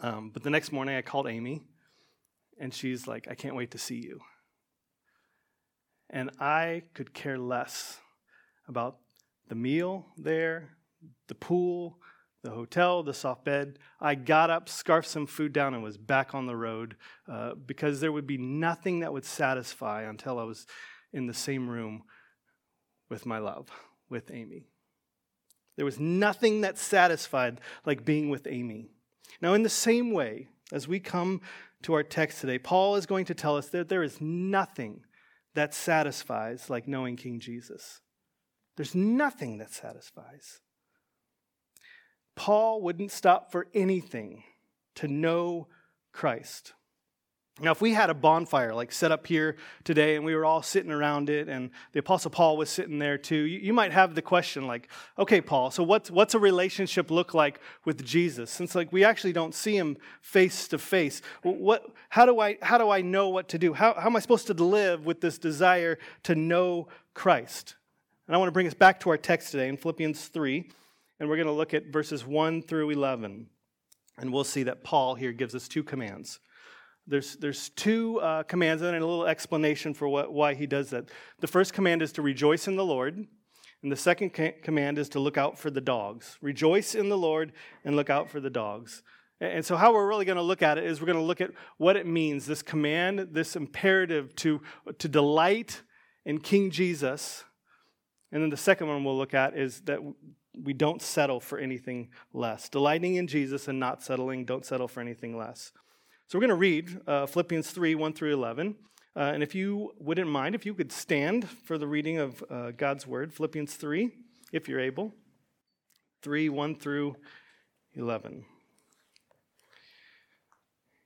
Um, 0.00 0.30
but 0.32 0.42
the 0.42 0.50
next 0.50 0.72
morning 0.72 0.96
I 0.96 1.02
called 1.02 1.26
Amy 1.26 1.62
and 2.58 2.72
she's 2.72 3.06
like, 3.06 3.26
I 3.30 3.34
can't 3.34 3.54
wait 3.54 3.70
to 3.72 3.78
see 3.78 3.96
you. 3.96 4.20
And 6.10 6.30
I 6.38 6.82
could 6.94 7.12
care 7.12 7.38
less 7.38 7.98
about 8.68 8.98
the 9.48 9.54
meal 9.54 10.06
there, 10.16 10.76
the 11.28 11.34
pool, 11.34 11.98
the 12.44 12.50
hotel, 12.50 13.02
the 13.02 13.14
soft 13.14 13.42
bed. 13.42 13.78
I 14.00 14.14
got 14.14 14.50
up, 14.50 14.68
scarfed 14.68 15.08
some 15.08 15.26
food 15.26 15.54
down, 15.54 15.72
and 15.72 15.82
was 15.82 15.96
back 15.96 16.34
on 16.34 16.46
the 16.46 16.54
road 16.54 16.94
uh, 17.26 17.54
because 17.54 18.00
there 18.00 18.12
would 18.12 18.26
be 18.26 18.36
nothing 18.36 19.00
that 19.00 19.14
would 19.14 19.24
satisfy 19.24 20.02
until 20.02 20.38
I 20.38 20.44
was 20.44 20.66
in 21.10 21.26
the 21.26 21.34
same 21.34 21.68
room 21.70 22.02
with 23.08 23.24
my 23.24 23.38
love, 23.38 23.70
with 24.10 24.30
Amy. 24.30 24.66
There 25.76 25.86
was 25.86 25.98
nothing 25.98 26.60
that 26.60 26.76
satisfied 26.76 27.62
like 27.86 28.04
being 28.04 28.28
with 28.28 28.46
Amy. 28.46 28.90
Now, 29.40 29.54
in 29.54 29.62
the 29.62 29.70
same 29.70 30.12
way, 30.12 30.48
as 30.70 30.86
we 30.86 31.00
come 31.00 31.40
to 31.82 31.94
our 31.94 32.02
text 32.02 32.42
today, 32.42 32.58
Paul 32.58 32.96
is 32.96 33.06
going 33.06 33.24
to 33.24 33.34
tell 33.34 33.56
us 33.56 33.68
that 33.70 33.88
there 33.88 34.02
is 34.02 34.20
nothing 34.20 35.00
that 35.54 35.72
satisfies 35.72 36.68
like 36.68 36.86
knowing 36.86 37.16
King 37.16 37.40
Jesus. 37.40 38.02
There's 38.76 38.94
nothing 38.94 39.56
that 39.58 39.72
satisfies. 39.72 40.60
Paul 42.36 42.82
wouldn't 42.82 43.10
stop 43.10 43.50
for 43.52 43.66
anything 43.74 44.42
to 44.96 45.08
know 45.08 45.68
Christ. 46.12 46.72
Now, 47.60 47.70
if 47.70 47.80
we 47.80 47.92
had 47.92 48.10
a 48.10 48.14
bonfire 48.14 48.74
like 48.74 48.90
set 48.90 49.12
up 49.12 49.28
here 49.28 49.54
today 49.84 50.16
and 50.16 50.24
we 50.24 50.34
were 50.34 50.44
all 50.44 50.60
sitting 50.60 50.90
around 50.90 51.30
it 51.30 51.48
and 51.48 51.70
the 51.92 52.00
Apostle 52.00 52.32
Paul 52.32 52.56
was 52.56 52.68
sitting 52.68 52.98
there 52.98 53.16
too, 53.16 53.36
you, 53.36 53.72
might 53.72 53.92
have 53.92 54.16
the 54.16 54.22
question 54.22 54.66
like, 54.66 54.88
okay, 55.16 55.40
Paul, 55.40 55.70
so 55.70 55.84
what's, 55.84 56.10
what's 56.10 56.34
a 56.34 56.38
relationship 56.40 57.12
look 57.12 57.32
like 57.32 57.60
with 57.84 58.04
Jesus? 58.04 58.50
Since 58.50 58.74
like 58.74 58.92
we 58.92 59.04
actually 59.04 59.32
don't 59.32 59.54
see 59.54 59.76
him 59.76 59.96
face 60.20 60.66
to 60.68 60.78
face, 60.78 61.22
what, 61.42 61.86
how, 62.08 62.26
do 62.26 62.40
I, 62.40 62.58
how 62.60 62.76
do 62.76 62.90
I 62.90 63.02
know 63.02 63.28
what 63.28 63.48
to 63.50 63.58
do? 63.58 63.72
How, 63.72 63.94
how 63.94 64.06
am 64.06 64.16
I 64.16 64.20
supposed 64.20 64.48
to 64.48 64.54
live 64.54 65.06
with 65.06 65.20
this 65.20 65.38
desire 65.38 66.00
to 66.24 66.34
know 66.34 66.88
Christ? 67.14 67.76
And 68.26 68.34
I 68.34 68.38
want 68.38 68.48
to 68.48 68.52
bring 68.52 68.66
us 68.66 68.74
back 68.74 68.98
to 69.00 69.10
our 69.10 69.18
text 69.18 69.52
today 69.52 69.68
in 69.68 69.76
Philippians 69.76 70.26
3, 70.26 70.68
and 71.18 71.28
we're 71.28 71.36
going 71.36 71.46
to 71.46 71.52
look 71.52 71.74
at 71.74 71.92
verses 71.92 72.26
1 72.26 72.62
through 72.62 72.90
11. 72.90 73.46
And 74.18 74.32
we'll 74.32 74.44
see 74.44 74.62
that 74.64 74.84
Paul 74.84 75.14
here 75.14 75.32
gives 75.32 75.54
us 75.54 75.68
two 75.68 75.82
commands. 75.82 76.40
There's, 77.06 77.36
there's 77.36 77.68
two 77.70 78.20
uh, 78.20 78.44
commands 78.44 78.82
and 78.82 78.96
a 78.96 79.00
little 79.00 79.26
explanation 79.26 79.92
for 79.92 80.08
what, 80.08 80.32
why 80.32 80.54
he 80.54 80.66
does 80.66 80.90
that. 80.90 81.10
The 81.40 81.46
first 81.46 81.72
command 81.72 82.00
is 82.00 82.12
to 82.12 82.22
rejoice 82.22 82.66
in 82.66 82.76
the 82.76 82.84
Lord, 82.84 83.26
and 83.82 83.92
the 83.92 83.96
second 83.96 84.30
command 84.62 84.98
is 84.98 85.10
to 85.10 85.20
look 85.20 85.36
out 85.36 85.58
for 85.58 85.70
the 85.70 85.80
dogs. 85.80 86.38
Rejoice 86.40 86.94
in 86.94 87.10
the 87.10 87.18
Lord 87.18 87.52
and 87.84 87.96
look 87.96 88.08
out 88.08 88.30
for 88.30 88.40
the 88.40 88.48
dogs. 88.48 89.02
And 89.40 89.64
so, 89.64 89.76
how 89.76 89.92
we're 89.92 90.06
really 90.06 90.24
going 90.24 90.36
to 90.36 90.42
look 90.42 90.62
at 90.62 90.78
it 90.78 90.84
is 90.84 91.00
we're 91.00 91.06
going 91.06 91.18
to 91.18 91.24
look 91.24 91.42
at 91.42 91.50
what 91.76 91.96
it 91.96 92.06
means 92.06 92.46
this 92.46 92.62
command, 92.62 93.28
this 93.32 93.56
imperative 93.56 94.34
to, 94.36 94.62
to 94.98 95.08
delight 95.08 95.82
in 96.24 96.38
King 96.38 96.70
Jesus. 96.70 97.44
And 98.32 98.42
then 98.42 98.50
the 98.50 98.56
second 98.56 98.88
one 98.88 99.04
we'll 99.04 99.18
look 99.18 99.34
at 99.34 99.56
is 99.56 99.82
that 99.82 99.98
we 100.62 100.72
don't 100.72 101.02
settle 101.02 101.40
for 101.40 101.58
anything 101.58 102.10
less. 102.32 102.68
Delighting 102.68 103.16
in 103.16 103.26
Jesus 103.26 103.68
and 103.68 103.80
not 103.80 104.02
settling, 104.02 104.44
don't 104.44 104.64
settle 104.64 104.88
for 104.88 105.00
anything 105.00 105.36
less. 105.36 105.72
So 106.26 106.38
we're 106.38 106.46
going 106.46 106.48
to 106.50 106.54
read 106.54 107.00
uh, 107.06 107.26
Philippians 107.26 107.70
3 107.70 107.94
1 107.94 108.12
through 108.12 108.32
11. 108.32 108.76
Uh, 109.16 109.20
and 109.20 109.42
if 109.42 109.54
you 109.54 109.92
wouldn't 109.98 110.28
mind, 110.28 110.54
if 110.54 110.66
you 110.66 110.74
could 110.74 110.90
stand 110.90 111.48
for 111.48 111.78
the 111.78 111.86
reading 111.86 112.18
of 112.18 112.42
uh, 112.50 112.72
God's 112.72 113.06
word, 113.06 113.32
Philippians 113.32 113.74
3, 113.74 114.10
if 114.52 114.68
you're 114.68 114.80
able. 114.80 115.14
3 116.22 116.48
1 116.48 116.74
through 116.76 117.16
11. 117.94 118.44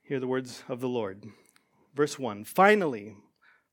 Hear 0.03 0.19
the 0.19 0.27
words 0.27 0.63
of 0.67 0.79
the 0.79 0.87
Lord. 0.87 1.25
Verse 1.93 2.17
1 2.17 2.45
Finally, 2.45 3.15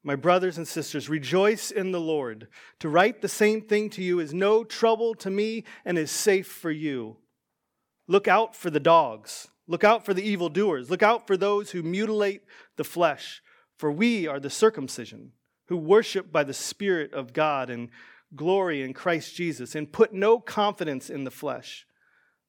my 0.07 0.15
brothers 0.15 0.57
and 0.57 0.69
sisters, 0.69 1.09
rejoice 1.09 1.73
in 1.73 1.91
the 1.91 2.01
Lord. 2.01 2.47
To 2.79 2.89
write 2.89 3.23
the 3.23 3.29
same 3.29 3.61
thing 3.61 3.91
to 3.91 4.03
you 4.05 4.21
is 4.21 4.33
no 4.33 4.63
trouble 4.63 5.17
to 5.17 5.31
me 5.31 5.65
and 5.85 5.99
is 5.99 6.13
safe 6.13 6.47
for 6.47 6.71
you. 6.71 7.17
Look 8.07 8.29
out 8.29 8.55
for 8.55 8.71
the 8.71 8.79
dogs. 8.79 9.49
Look 9.67 9.83
out 9.83 10.07
for 10.07 10.15
the 10.15 10.23
evildoers. 10.23 10.91
Look 10.91 11.03
out 11.03 11.27
for 11.27 11.37
those 11.37 11.73
who 11.73 11.83
mutilate 11.83 12.43
the 12.77 12.85
flesh. 12.85 13.43
For 13.79 13.91
we 13.91 14.29
are 14.29 14.39
the 14.39 14.49
circumcision, 14.49 15.33
who 15.67 15.77
worship 15.77 16.31
by 16.31 16.45
the 16.45 16.55
Spirit 16.55 17.13
of 17.13 17.33
God 17.33 17.69
and 17.69 17.91
glory 18.33 18.83
in 18.83 18.93
Christ 18.93 19.35
Jesus, 19.35 19.75
and 19.75 19.93
put 19.93 20.15
no 20.15 20.39
confidence 20.39 21.11
in 21.11 21.25
the 21.25 21.33
flesh. 21.33 21.85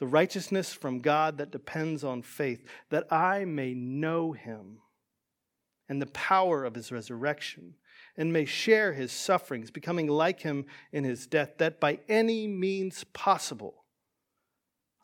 The 0.00 0.06
righteousness 0.06 0.72
from 0.72 1.00
God 1.00 1.38
that 1.38 1.52
depends 1.52 2.02
on 2.02 2.22
faith, 2.22 2.66
that 2.88 3.12
I 3.12 3.44
may 3.44 3.74
know 3.74 4.32
him 4.32 4.78
and 5.88 6.00
the 6.00 6.06
power 6.06 6.64
of 6.64 6.74
his 6.74 6.90
resurrection, 6.90 7.74
and 8.16 8.32
may 8.32 8.44
share 8.44 8.94
his 8.94 9.12
sufferings, 9.12 9.70
becoming 9.70 10.06
like 10.08 10.40
him 10.40 10.64
in 10.90 11.04
his 11.04 11.26
death, 11.26 11.58
that 11.58 11.80
by 11.80 11.98
any 12.08 12.46
means 12.46 13.04
possible 13.12 13.84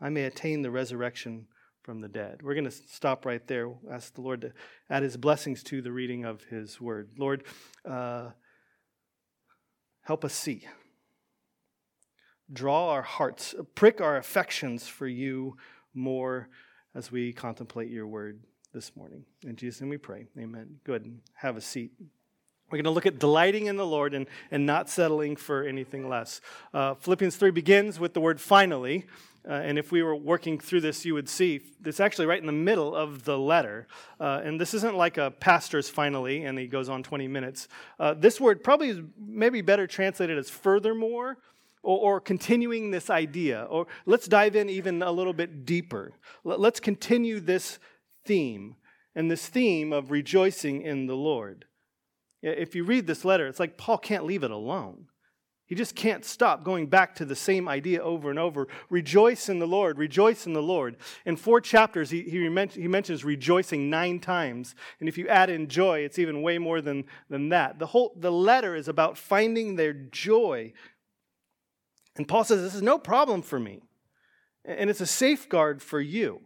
I 0.00 0.08
may 0.08 0.24
attain 0.24 0.62
the 0.62 0.70
resurrection 0.70 1.46
from 1.82 2.00
the 2.00 2.08
dead. 2.08 2.40
We're 2.42 2.54
going 2.54 2.64
to 2.64 2.70
stop 2.70 3.26
right 3.26 3.46
there. 3.46 3.70
Ask 3.90 4.14
the 4.14 4.22
Lord 4.22 4.40
to 4.40 4.52
add 4.88 5.02
his 5.02 5.16
blessings 5.16 5.62
to 5.64 5.82
the 5.82 5.92
reading 5.92 6.24
of 6.24 6.42
his 6.44 6.80
word. 6.80 7.10
Lord, 7.18 7.44
uh, 7.84 8.30
help 10.02 10.24
us 10.24 10.34
see. 10.34 10.66
Draw 12.52 12.90
our 12.90 13.02
hearts, 13.02 13.54
prick 13.74 14.00
our 14.00 14.16
affections 14.16 14.86
for 14.86 15.06
you 15.06 15.56
more 15.94 16.48
as 16.94 17.10
we 17.10 17.32
contemplate 17.32 17.90
your 17.90 18.06
word 18.06 18.40
this 18.72 18.94
morning. 18.94 19.24
In 19.42 19.56
Jesus' 19.56 19.80
name 19.80 19.90
we 19.90 19.96
pray. 19.96 20.26
Amen. 20.38 20.78
Good. 20.84 21.18
Have 21.34 21.56
a 21.56 21.60
seat. 21.60 21.92
We're 22.70 22.78
going 22.78 22.84
to 22.84 22.90
look 22.90 23.06
at 23.06 23.18
delighting 23.18 23.66
in 23.66 23.76
the 23.76 23.86
Lord 23.86 24.12
and, 24.12 24.26
and 24.50 24.66
not 24.66 24.88
settling 24.88 25.36
for 25.36 25.62
anything 25.64 26.08
less. 26.08 26.40
Uh, 26.74 26.94
Philippians 26.94 27.36
3 27.36 27.50
begins 27.50 27.98
with 27.98 28.12
the 28.12 28.20
word 28.20 28.40
finally. 28.40 29.06
Uh, 29.48 29.52
and 29.52 29.78
if 29.78 29.92
we 29.92 30.02
were 30.02 30.16
working 30.16 30.58
through 30.58 30.80
this, 30.80 31.04
you 31.04 31.14
would 31.14 31.28
see 31.28 31.60
it's 31.84 32.00
actually 32.00 32.26
right 32.26 32.40
in 32.40 32.46
the 32.46 32.52
middle 32.52 32.94
of 32.94 33.24
the 33.24 33.38
letter. 33.38 33.86
Uh, 34.18 34.40
and 34.44 34.60
this 34.60 34.74
isn't 34.74 34.96
like 34.96 35.18
a 35.18 35.30
pastor's 35.30 35.88
finally, 35.88 36.44
and 36.44 36.58
he 36.58 36.66
goes 36.66 36.88
on 36.88 37.02
20 37.04 37.28
minutes. 37.28 37.68
Uh, 38.00 38.14
this 38.14 38.40
word 38.40 38.64
probably 38.64 38.88
is 38.88 39.00
maybe 39.16 39.62
better 39.62 39.86
translated 39.86 40.36
as 40.36 40.50
furthermore 40.50 41.38
or, 41.86 42.16
or, 42.16 42.20
continuing 42.20 42.90
this 42.90 43.08
idea. 43.10 43.66
Or 43.70 43.86
let's 44.06 44.26
dive 44.26 44.56
in 44.56 44.68
even 44.68 45.02
a 45.02 45.12
little 45.12 45.32
bit 45.32 45.64
deeper. 45.64 46.12
Let's 46.42 46.80
continue 46.80 47.38
this 47.38 47.78
theme, 48.26 48.74
and 49.14 49.30
this 49.30 49.46
theme 49.48 49.92
of 49.92 50.10
rejoicing 50.10 50.82
in 50.82 51.06
the 51.06 51.14
Lord. 51.14 51.64
If 52.42 52.74
you 52.74 52.84
read 52.84 53.06
this 53.06 53.24
letter, 53.24 53.46
it's 53.46 53.60
like 53.60 53.78
Paul 53.78 53.98
can't 53.98 54.24
leave 54.24 54.42
it 54.42 54.50
alone. 54.50 55.06
He 55.66 55.74
just 55.74 55.96
can't 55.96 56.24
stop 56.24 56.62
going 56.62 56.86
back 56.86 57.16
to 57.16 57.24
the 57.24 57.34
same 57.34 57.68
idea 57.68 58.00
over 58.00 58.30
and 58.30 58.38
over. 58.38 58.68
Rejoice 58.88 59.48
in 59.48 59.58
the 59.58 59.66
Lord, 59.66 59.98
rejoice 59.98 60.46
in 60.46 60.52
the 60.52 60.62
Lord. 60.62 60.96
In 61.24 61.34
four 61.34 61.60
chapters, 61.60 62.10
he, 62.10 62.22
he, 62.22 62.48
he, 62.74 62.88
mentions 62.88 63.24
rejoicing 63.24 63.90
nine 63.90 64.20
times. 64.20 64.76
And 65.00 65.08
if 65.08 65.18
you 65.18 65.26
add 65.26 65.50
in 65.50 65.66
joy, 65.66 66.00
it's 66.00 66.20
even 66.20 66.42
way 66.42 66.58
more 66.58 66.80
than, 66.80 67.04
than 67.28 67.48
that. 67.48 67.80
The 67.80 67.86
whole 67.86 68.12
the 68.16 68.30
letter 68.30 68.76
is 68.76 68.86
about 68.86 69.18
finding 69.18 69.74
their 69.74 69.92
joy. 69.92 70.72
And 72.16 72.26
Paul 72.26 72.44
says, 72.44 72.62
This 72.62 72.74
is 72.74 72.82
no 72.82 72.98
problem 72.98 73.42
for 73.42 73.58
me. 73.58 73.82
And 74.64 74.90
it's 74.90 75.00
a 75.00 75.06
safeguard 75.06 75.82
for 75.82 76.00
you. 76.00 76.40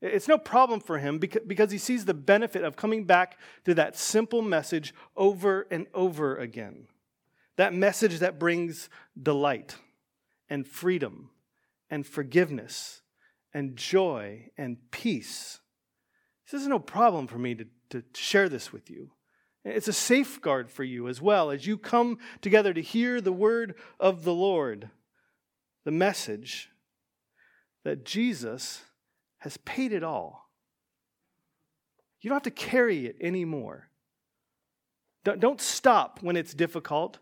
It's 0.00 0.26
no 0.26 0.38
problem 0.38 0.80
for 0.80 0.98
him 0.98 1.18
because 1.18 1.70
he 1.70 1.78
sees 1.78 2.04
the 2.04 2.14
benefit 2.14 2.64
of 2.64 2.74
coming 2.74 3.04
back 3.04 3.38
to 3.64 3.74
that 3.74 3.96
simple 3.96 4.42
message 4.42 4.92
over 5.16 5.68
and 5.70 5.86
over 5.94 6.36
again. 6.36 6.88
That 7.56 7.72
message 7.72 8.18
that 8.18 8.38
brings 8.38 8.88
delight 9.20 9.76
and 10.50 10.66
freedom 10.66 11.30
and 11.88 12.04
forgiveness 12.04 13.02
and 13.54 13.76
joy 13.76 14.50
and 14.58 14.78
peace. 14.90 15.60
This 16.50 16.62
is 16.62 16.68
no 16.68 16.80
problem 16.80 17.28
for 17.28 17.38
me 17.38 17.54
to, 17.54 17.66
to 17.90 18.02
share 18.14 18.48
this 18.48 18.72
with 18.72 18.90
you. 18.90 19.12
It's 19.64 19.88
a 19.88 19.92
safeguard 19.92 20.70
for 20.70 20.84
you 20.84 21.08
as 21.08 21.20
well 21.22 21.50
as 21.50 21.66
you 21.66 21.78
come 21.78 22.18
together 22.40 22.74
to 22.74 22.82
hear 22.82 23.20
the 23.20 23.32
word 23.32 23.74
of 24.00 24.24
the 24.24 24.34
Lord. 24.34 24.90
the 25.84 25.90
message 25.90 26.70
that 27.84 28.04
Jesus 28.04 28.82
has 29.38 29.56
paid 29.58 29.92
it 29.92 30.04
all. 30.04 30.48
You 32.20 32.28
don't 32.28 32.36
have 32.36 32.42
to 32.44 32.50
carry 32.50 33.06
it 33.06 33.16
anymore. 33.20 33.88
Don't 35.24 35.60
stop 35.60 36.18
when 36.22 36.36
it's 36.36 36.54
difficult. 36.54 37.18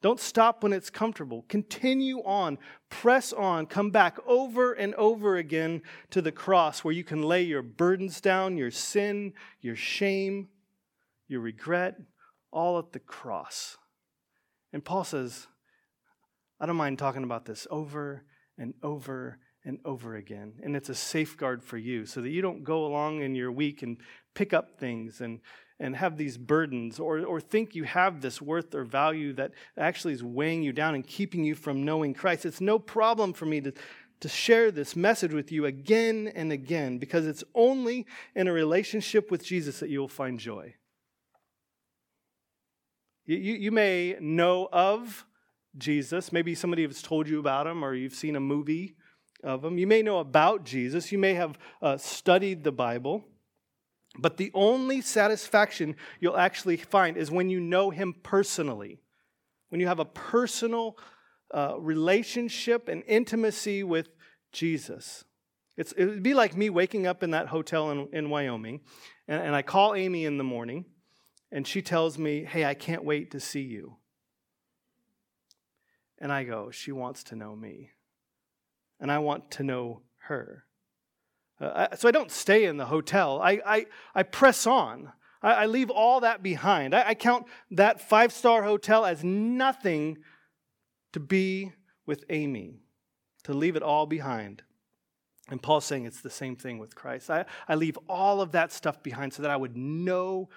Don't 0.00 0.20
stop 0.20 0.62
when 0.62 0.72
it's 0.72 0.90
comfortable. 0.90 1.44
Continue 1.48 2.22
on, 2.24 2.58
press 2.88 3.32
on, 3.32 3.66
come 3.66 3.90
back 3.90 4.16
over 4.26 4.72
and 4.72 4.94
over 4.94 5.36
again 5.36 5.82
to 6.10 6.22
the 6.22 6.32
cross 6.32 6.84
where 6.84 6.94
you 6.94 7.04
can 7.04 7.22
lay 7.22 7.42
your 7.42 7.62
burdens 7.62 8.20
down, 8.20 8.56
your 8.56 8.70
sin, 8.70 9.32
your 9.60 9.76
shame, 9.76 10.48
your 11.28 11.40
regret, 11.40 11.96
all 12.50 12.78
at 12.78 12.92
the 12.92 12.98
cross. 12.98 13.76
And 14.72 14.84
Paul 14.84 15.04
says, 15.04 15.46
I 16.60 16.66
don't 16.66 16.76
mind 16.76 16.98
talking 16.98 17.24
about 17.24 17.44
this 17.44 17.66
over 17.70 18.24
and 18.58 18.74
over 18.82 19.38
and 19.64 19.78
over 19.84 20.16
again. 20.16 20.54
And 20.62 20.74
it's 20.74 20.88
a 20.88 20.94
safeguard 20.94 21.62
for 21.62 21.76
you 21.76 22.06
so 22.06 22.20
that 22.20 22.30
you 22.30 22.42
don't 22.42 22.64
go 22.64 22.86
along 22.86 23.22
in 23.22 23.34
your 23.34 23.52
week 23.52 23.82
and 23.82 23.98
pick 24.34 24.52
up 24.52 24.78
things 24.78 25.20
and 25.20 25.40
and 25.80 25.94
have 25.96 26.16
these 26.16 26.36
burdens 26.36 26.98
or, 26.98 27.24
or 27.24 27.40
think 27.40 27.74
you 27.74 27.84
have 27.84 28.20
this 28.20 28.42
worth 28.42 28.74
or 28.74 28.84
value 28.84 29.32
that 29.34 29.52
actually 29.76 30.12
is 30.12 30.24
weighing 30.24 30.62
you 30.62 30.72
down 30.72 30.94
and 30.94 31.06
keeping 31.06 31.44
you 31.44 31.54
from 31.54 31.84
knowing 31.84 32.14
Christ. 32.14 32.44
It's 32.44 32.60
no 32.60 32.78
problem 32.78 33.32
for 33.32 33.46
me 33.46 33.60
to, 33.60 33.72
to 34.20 34.28
share 34.28 34.70
this 34.72 34.96
message 34.96 35.32
with 35.32 35.52
you 35.52 35.66
again 35.66 36.32
and 36.34 36.50
again 36.50 36.98
because 36.98 37.26
it's 37.26 37.44
only 37.54 38.06
in 38.34 38.48
a 38.48 38.52
relationship 38.52 39.30
with 39.30 39.44
Jesus 39.44 39.78
that 39.78 39.88
you 39.88 40.00
will 40.00 40.08
find 40.08 40.40
joy. 40.40 40.74
You, 43.28 43.36
you, 43.36 43.70
may 43.70 44.16
know 44.20 44.68
of 44.72 45.26
Jesus. 45.76 46.32
Maybe 46.32 46.54
somebody 46.54 46.86
has 46.86 47.02
told 47.02 47.28
you 47.28 47.38
about 47.38 47.66
him 47.66 47.84
or 47.84 47.94
you've 47.94 48.14
seen 48.14 48.36
a 48.36 48.40
movie 48.40 48.96
of 49.44 49.64
him. 49.64 49.76
You 49.76 49.86
may 49.86 50.02
know 50.02 50.18
about 50.18 50.64
Jesus. 50.64 51.12
You 51.12 51.18
may 51.18 51.34
have 51.34 51.58
uh, 51.82 51.98
studied 51.98 52.64
the 52.64 52.72
Bible. 52.72 53.24
But 54.18 54.36
the 54.36 54.50
only 54.54 55.00
satisfaction 55.00 55.94
you'll 56.20 56.36
actually 56.36 56.76
find 56.76 57.16
is 57.16 57.30
when 57.30 57.50
you 57.50 57.60
know 57.60 57.90
Him 57.90 58.14
personally, 58.22 58.98
when 59.68 59.80
you 59.80 59.86
have 59.86 60.00
a 60.00 60.04
personal 60.04 60.98
uh, 61.54 61.74
relationship 61.78 62.88
and 62.88 63.02
intimacy 63.06 63.82
with 63.82 64.08
Jesus. 64.52 65.24
It 65.76 65.94
would 65.96 66.24
be 66.24 66.34
like 66.34 66.56
me 66.56 66.70
waking 66.70 67.06
up 67.06 67.22
in 67.22 67.30
that 67.30 67.46
hotel 67.46 67.90
in, 67.92 68.08
in 68.12 68.30
Wyoming, 68.30 68.80
and, 69.28 69.40
and 69.40 69.54
I 69.54 69.62
call 69.62 69.94
Amy 69.94 70.24
in 70.24 70.36
the 70.36 70.44
morning, 70.44 70.86
and 71.50 71.66
she 71.66 71.82
tells 71.82 72.18
me, 72.18 72.44
Hey, 72.44 72.64
I 72.64 72.74
can't 72.74 73.04
wait 73.04 73.30
to 73.32 73.40
see 73.40 73.62
you. 73.62 73.96
And 76.18 76.32
I 76.32 76.44
go, 76.44 76.70
She 76.70 76.92
wants 76.92 77.22
to 77.24 77.36
know 77.36 77.54
me, 77.56 77.90
and 79.00 79.10
I 79.10 79.18
want 79.18 79.50
to 79.52 79.62
know 79.62 80.02
her. 80.28 80.64
Uh, 81.60 81.88
so 81.96 82.08
I 82.08 82.12
don't 82.12 82.30
stay 82.30 82.64
in 82.64 82.76
the 82.76 82.86
hotel. 82.86 83.40
I, 83.42 83.60
I, 83.66 83.86
I 84.14 84.22
press 84.22 84.66
on. 84.66 85.12
I, 85.42 85.52
I 85.52 85.66
leave 85.66 85.90
all 85.90 86.20
that 86.20 86.42
behind. 86.42 86.94
I, 86.94 87.08
I 87.08 87.14
count 87.14 87.46
that 87.72 88.00
five 88.00 88.32
star 88.32 88.62
hotel 88.62 89.04
as 89.04 89.24
nothing 89.24 90.18
to 91.12 91.20
be 91.20 91.72
with 92.06 92.24
Amy, 92.30 92.80
to 93.44 93.52
leave 93.52 93.76
it 93.76 93.82
all 93.82 94.06
behind. 94.06 94.62
And 95.50 95.62
Paul's 95.62 95.86
saying 95.86 96.04
it's 96.04 96.20
the 96.20 96.30
same 96.30 96.56
thing 96.56 96.78
with 96.78 96.94
Christ. 96.94 97.30
I, 97.30 97.46
I 97.66 97.74
leave 97.74 97.98
all 98.08 98.40
of 98.40 98.52
that 98.52 98.70
stuff 98.70 99.02
behind 99.02 99.32
so 99.32 99.42
that 99.42 99.50
I 99.50 99.56
would 99.56 99.76
know 99.76 100.50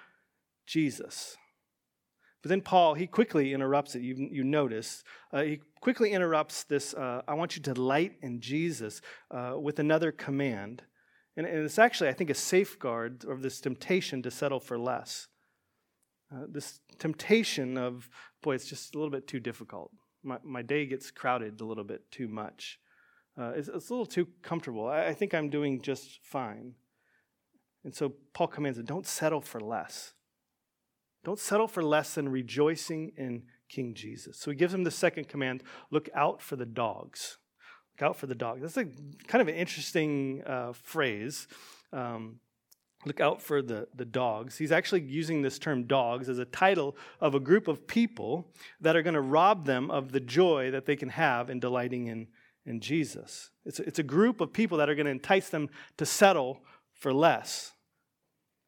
Jesus. 0.72 1.36
But 2.42 2.48
then 2.48 2.62
Paul, 2.62 2.94
he 2.94 3.06
quickly 3.06 3.52
interrupts 3.52 3.94
it. 3.94 4.02
You, 4.02 4.28
you 4.30 4.42
notice. 4.42 5.04
Uh, 5.32 5.42
he 5.42 5.60
quickly 5.80 6.12
interrupts 6.12 6.64
this 6.64 6.94
uh, 6.94 7.22
I 7.28 7.34
want 7.34 7.56
you 7.56 7.62
to 7.62 7.74
delight 7.74 8.14
in 8.22 8.40
Jesus 8.40 9.00
uh, 9.30 9.54
with 9.60 9.78
another 9.78 10.10
command. 10.10 10.82
And, 11.36 11.46
and 11.46 11.64
it's 11.64 11.78
actually, 11.78 12.08
I 12.08 12.14
think, 12.14 12.30
a 12.30 12.34
safeguard 12.34 13.24
of 13.24 13.42
this 13.42 13.60
temptation 13.60 14.22
to 14.22 14.30
settle 14.30 14.60
for 14.60 14.78
less. 14.78 15.28
Uh, 16.34 16.46
this 16.48 16.80
temptation 16.98 17.76
of, 17.76 18.08
boy, 18.42 18.54
it's 18.54 18.68
just 18.68 18.94
a 18.94 18.98
little 18.98 19.12
bit 19.12 19.28
too 19.28 19.40
difficult. 19.40 19.90
My, 20.24 20.38
my 20.42 20.62
day 20.62 20.86
gets 20.86 21.10
crowded 21.10 21.60
a 21.60 21.64
little 21.64 21.84
bit 21.84 22.10
too 22.10 22.28
much. 22.28 22.78
Uh, 23.38 23.52
it's, 23.54 23.68
it's, 23.68 23.90
a 23.90 23.92
little 23.92 24.06
too 24.06 24.28
comfortable. 24.42 24.88
I, 24.88 25.06
I 25.08 25.14
think 25.14 25.34
I'm 25.34 25.50
doing 25.50 25.80
just 25.82 26.20
fine. 26.22 26.74
And 27.84 27.94
so 27.94 28.14
Paul 28.32 28.48
commands 28.48 28.78
it 28.78 28.86
don't 28.86 29.06
settle 29.06 29.40
for 29.40 29.60
less. 29.60 30.14
Don't 31.24 31.38
settle 31.38 31.68
for 31.68 31.82
less 31.82 32.14
than 32.14 32.28
rejoicing 32.28 33.12
in 33.16 33.44
King 33.68 33.94
Jesus. 33.94 34.38
So 34.38 34.50
he 34.50 34.56
gives 34.56 34.74
him 34.74 34.84
the 34.84 34.90
second 34.90 35.28
command 35.28 35.62
look 35.90 36.08
out 36.14 36.42
for 36.42 36.56
the 36.56 36.66
dogs. 36.66 37.38
Look 37.94 38.08
out 38.08 38.16
for 38.16 38.26
the 38.26 38.34
dogs. 38.34 38.62
That's 38.62 38.76
a 38.76 38.84
kind 39.26 39.40
of 39.40 39.48
an 39.48 39.54
interesting 39.54 40.42
uh, 40.46 40.72
phrase. 40.72 41.46
Um, 41.92 42.40
look 43.04 43.20
out 43.20 43.40
for 43.40 43.62
the, 43.62 43.88
the 43.94 44.04
dogs. 44.04 44.58
He's 44.58 44.72
actually 44.72 45.02
using 45.02 45.42
this 45.42 45.58
term 45.58 45.84
dogs 45.84 46.28
as 46.28 46.38
a 46.38 46.44
title 46.44 46.96
of 47.20 47.34
a 47.34 47.40
group 47.40 47.68
of 47.68 47.86
people 47.86 48.48
that 48.80 48.96
are 48.96 49.02
going 49.02 49.14
to 49.14 49.20
rob 49.20 49.66
them 49.66 49.90
of 49.90 50.12
the 50.12 50.20
joy 50.20 50.70
that 50.70 50.86
they 50.86 50.96
can 50.96 51.10
have 51.10 51.50
in 51.50 51.60
delighting 51.60 52.06
in, 52.06 52.28
in 52.66 52.80
Jesus. 52.80 53.50
It's 53.64 53.78
a, 53.78 53.86
it's 53.86 53.98
a 53.98 54.04
group 54.04 54.40
of 54.40 54.52
people 54.52 54.78
that 54.78 54.88
are 54.88 54.94
going 54.94 55.06
to 55.06 55.12
entice 55.12 55.48
them 55.48 55.68
to 55.98 56.06
settle 56.06 56.60
for 56.94 57.12
less. 57.12 57.72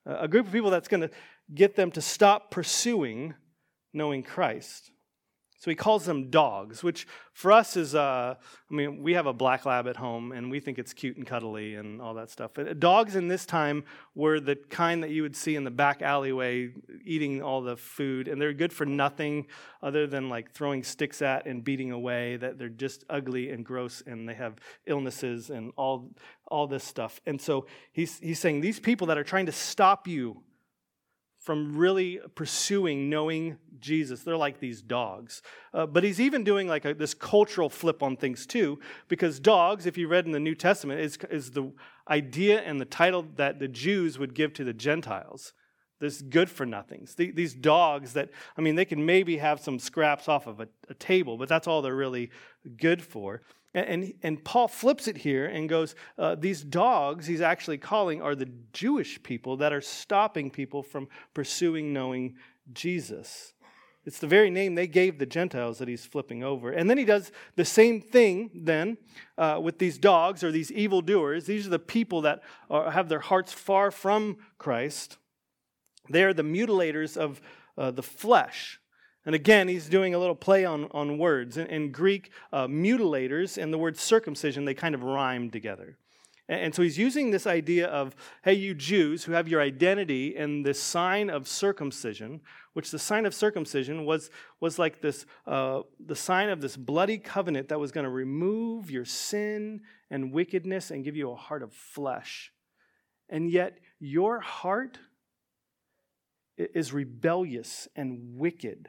A 0.06 0.28
group 0.28 0.46
of 0.46 0.52
people 0.52 0.70
that's 0.70 0.88
going 0.88 1.00
to 1.00 1.10
get 1.52 1.76
them 1.76 1.90
to 1.92 2.00
stop 2.00 2.50
pursuing 2.50 3.34
knowing 3.92 4.22
Christ. 4.22 4.90
So 5.64 5.70
he 5.70 5.76
calls 5.76 6.04
them 6.04 6.28
dogs, 6.28 6.82
which 6.82 7.06
for 7.32 7.50
us 7.50 7.74
is, 7.74 7.94
uh, 7.94 8.34
I 8.38 8.74
mean, 8.74 9.02
we 9.02 9.14
have 9.14 9.24
a 9.24 9.32
black 9.32 9.64
lab 9.64 9.88
at 9.88 9.96
home 9.96 10.30
and 10.30 10.50
we 10.50 10.60
think 10.60 10.78
it's 10.78 10.92
cute 10.92 11.16
and 11.16 11.26
cuddly 11.26 11.76
and 11.76 12.02
all 12.02 12.12
that 12.14 12.28
stuff. 12.28 12.50
But 12.52 12.78
dogs 12.78 13.16
in 13.16 13.28
this 13.28 13.46
time 13.46 13.84
were 14.14 14.40
the 14.40 14.56
kind 14.56 15.02
that 15.02 15.08
you 15.08 15.22
would 15.22 15.34
see 15.34 15.56
in 15.56 15.64
the 15.64 15.70
back 15.70 16.02
alleyway 16.02 16.68
eating 17.02 17.40
all 17.40 17.62
the 17.62 17.78
food, 17.78 18.28
and 18.28 18.38
they're 18.38 18.52
good 18.52 18.74
for 18.74 18.84
nothing 18.84 19.46
other 19.82 20.06
than 20.06 20.28
like 20.28 20.52
throwing 20.52 20.82
sticks 20.82 21.22
at 21.22 21.46
and 21.46 21.64
beating 21.64 21.92
away, 21.92 22.36
that 22.36 22.58
they're 22.58 22.68
just 22.68 23.02
ugly 23.08 23.48
and 23.48 23.64
gross 23.64 24.02
and 24.06 24.28
they 24.28 24.34
have 24.34 24.56
illnesses 24.84 25.48
and 25.48 25.72
all, 25.78 26.10
all 26.46 26.66
this 26.66 26.84
stuff. 26.84 27.22
And 27.24 27.40
so 27.40 27.64
he's, 27.90 28.18
he's 28.18 28.38
saying 28.38 28.60
these 28.60 28.80
people 28.80 29.06
that 29.06 29.16
are 29.16 29.24
trying 29.24 29.46
to 29.46 29.52
stop 29.52 30.06
you 30.06 30.42
from 31.44 31.76
really 31.76 32.18
pursuing 32.34 33.10
knowing 33.10 33.58
Jesus. 33.78 34.22
They're 34.22 34.34
like 34.34 34.60
these 34.60 34.80
dogs. 34.80 35.42
Uh, 35.74 35.84
but 35.84 36.02
he's 36.02 36.18
even 36.18 36.42
doing 36.42 36.66
like 36.66 36.86
a, 36.86 36.94
this 36.94 37.12
cultural 37.12 37.68
flip 37.68 38.02
on 38.02 38.16
things 38.16 38.46
too, 38.46 38.80
because 39.08 39.38
dogs, 39.38 39.84
if 39.84 39.98
you 39.98 40.08
read 40.08 40.24
in 40.24 40.32
the 40.32 40.40
New 40.40 40.54
Testament, 40.54 41.00
is, 41.00 41.18
is 41.30 41.50
the 41.50 41.70
idea 42.08 42.62
and 42.62 42.80
the 42.80 42.86
title 42.86 43.26
that 43.36 43.58
the 43.58 43.68
Jews 43.68 44.18
would 44.18 44.34
give 44.34 44.54
to 44.54 44.64
the 44.64 44.72
Gentiles. 44.72 45.52
This 46.04 46.20
good 46.20 46.50
for 46.50 46.66
nothings. 46.66 47.14
These 47.14 47.54
dogs 47.54 48.12
that, 48.12 48.28
I 48.58 48.60
mean, 48.60 48.74
they 48.74 48.84
can 48.84 49.06
maybe 49.06 49.38
have 49.38 49.58
some 49.58 49.78
scraps 49.78 50.28
off 50.28 50.46
of 50.46 50.60
a, 50.60 50.68
a 50.90 50.94
table, 50.94 51.38
but 51.38 51.48
that's 51.48 51.66
all 51.66 51.80
they're 51.80 51.94
really 51.94 52.30
good 52.76 53.02
for. 53.02 53.40
And, 53.72 54.12
and 54.22 54.44
Paul 54.44 54.68
flips 54.68 55.08
it 55.08 55.16
here 55.16 55.46
and 55.46 55.66
goes, 55.66 55.94
uh, 56.18 56.34
These 56.34 56.62
dogs 56.62 57.26
he's 57.26 57.40
actually 57.40 57.78
calling 57.78 58.20
are 58.20 58.34
the 58.34 58.50
Jewish 58.74 59.22
people 59.22 59.56
that 59.56 59.72
are 59.72 59.80
stopping 59.80 60.50
people 60.50 60.82
from 60.82 61.08
pursuing 61.32 61.92
knowing 61.92 62.36
Jesus. 62.72 63.54
It's 64.06 64.18
the 64.18 64.26
very 64.26 64.50
name 64.50 64.74
they 64.74 64.86
gave 64.86 65.18
the 65.18 65.26
Gentiles 65.26 65.78
that 65.78 65.88
he's 65.88 66.04
flipping 66.04 66.44
over. 66.44 66.70
And 66.70 66.90
then 66.90 66.98
he 66.98 67.06
does 67.06 67.32
the 67.56 67.64
same 67.64 68.02
thing 68.02 68.50
then 68.54 68.98
uh, 69.38 69.58
with 69.62 69.78
these 69.78 69.96
dogs 69.96 70.44
or 70.44 70.52
these 70.52 70.70
evildoers. 70.70 71.46
These 71.46 71.66
are 71.66 71.70
the 71.70 71.78
people 71.78 72.20
that 72.22 72.42
are, 72.68 72.90
have 72.90 73.08
their 73.08 73.20
hearts 73.20 73.52
far 73.52 73.90
from 73.90 74.36
Christ. 74.58 75.16
They 76.08 76.24
are 76.24 76.34
the 76.34 76.42
mutilators 76.42 77.16
of 77.16 77.40
uh, 77.76 77.90
the 77.90 78.02
flesh. 78.02 78.80
And 79.26 79.34
again, 79.34 79.68
he's 79.68 79.88
doing 79.88 80.14
a 80.14 80.18
little 80.18 80.34
play 80.34 80.64
on, 80.64 80.88
on 80.90 81.18
words. 81.18 81.56
In, 81.56 81.66
in 81.68 81.92
Greek, 81.92 82.30
uh, 82.52 82.66
mutilators 82.66 83.60
and 83.60 83.72
the 83.72 83.78
word 83.78 83.96
circumcision, 83.96 84.64
they 84.64 84.74
kind 84.74 84.94
of 84.94 85.02
rhyme 85.02 85.50
together. 85.50 85.96
And, 86.48 86.60
and 86.60 86.74
so 86.74 86.82
he's 86.82 86.98
using 86.98 87.30
this 87.30 87.46
idea 87.46 87.86
of, 87.86 88.14
hey, 88.42 88.52
you 88.52 88.74
Jews 88.74 89.24
who 89.24 89.32
have 89.32 89.48
your 89.48 89.62
identity 89.62 90.36
in 90.36 90.62
this 90.62 90.80
sign 90.80 91.30
of 91.30 91.48
circumcision, 91.48 92.42
which 92.74 92.90
the 92.90 92.98
sign 92.98 93.24
of 93.24 93.34
circumcision 93.34 94.04
was, 94.04 94.30
was 94.60 94.78
like 94.78 95.00
this, 95.00 95.24
uh, 95.46 95.80
the 96.04 96.16
sign 96.16 96.50
of 96.50 96.60
this 96.60 96.76
bloody 96.76 97.18
covenant 97.18 97.70
that 97.70 97.80
was 97.80 97.92
going 97.92 98.04
to 98.04 98.10
remove 98.10 98.90
your 98.90 99.06
sin 99.06 99.80
and 100.10 100.32
wickedness 100.32 100.90
and 100.90 101.02
give 101.02 101.16
you 101.16 101.30
a 101.30 101.36
heart 101.36 101.62
of 101.62 101.72
flesh. 101.72 102.52
And 103.30 103.50
yet, 103.50 103.78
your 104.00 104.40
heart 104.40 104.98
is 106.56 106.92
rebellious 106.92 107.88
and 107.96 108.38
wicked. 108.38 108.88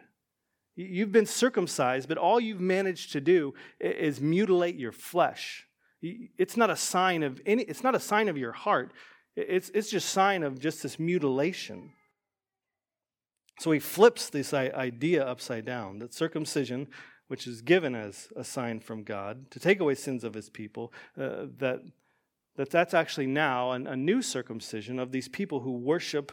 You've 0.76 1.12
been 1.12 1.26
circumcised, 1.26 2.10
but 2.10 2.18
all 2.18 2.40
you've 2.40 2.60
managed 2.60 3.14
to 3.14 3.22
do 3.22 3.54
is 3.80 4.20
mutilate 4.20 4.76
your 4.76 4.92
flesh. 4.92 5.68
It's 6.02 6.58
not 6.58 6.70
a 6.70 6.76
sign 6.76 7.24
of 7.24 7.42
any, 7.46 7.64
it's 7.64 7.84
not 7.84 7.96
a 7.96 8.00
sign 8.00 8.28
of 8.28 8.38
your 8.38 8.52
heart. 8.52 8.92
It's, 9.36 9.72
it's 9.74 9.90
just 9.90 10.10
sign 10.10 10.44
of 10.44 10.60
just 10.60 10.84
this 10.84 11.00
mutilation. 11.00 11.94
So 13.60 13.72
he 13.72 13.80
flips 13.80 14.30
this 14.30 14.54
idea 14.54 15.26
upside 15.26 15.66
down 15.66 16.00
that 16.00 16.14
circumcision 16.14 16.88
which 17.28 17.48
is 17.48 17.62
given 17.62 17.96
as 17.96 18.28
a 18.36 18.44
sign 18.44 18.80
from 18.80 19.04
God 19.04 19.50
to 19.52 19.60
take 19.60 19.80
away 19.80 19.96
sins 19.96 20.24
of 20.24 20.34
his 20.34 20.50
people, 20.50 20.94
uh, 21.18 21.48
that, 21.58 21.82
that 22.56 22.70
that's 22.70 22.94
actually 22.94 23.28
now 23.28 23.72
an, 23.72 23.88
a 23.88 23.96
new 23.96 24.22
circumcision 24.22 25.00
of 25.00 25.12
these 25.12 25.28
people 25.28 25.62
who 25.62 25.72
worship 25.72 26.32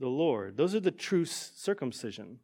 the 0.00 0.08
Lord. 0.08 0.56
Those 0.56 0.74
are 0.74 0.80
the 0.80 0.90
true 0.90 1.24
circumcision. 1.24 2.40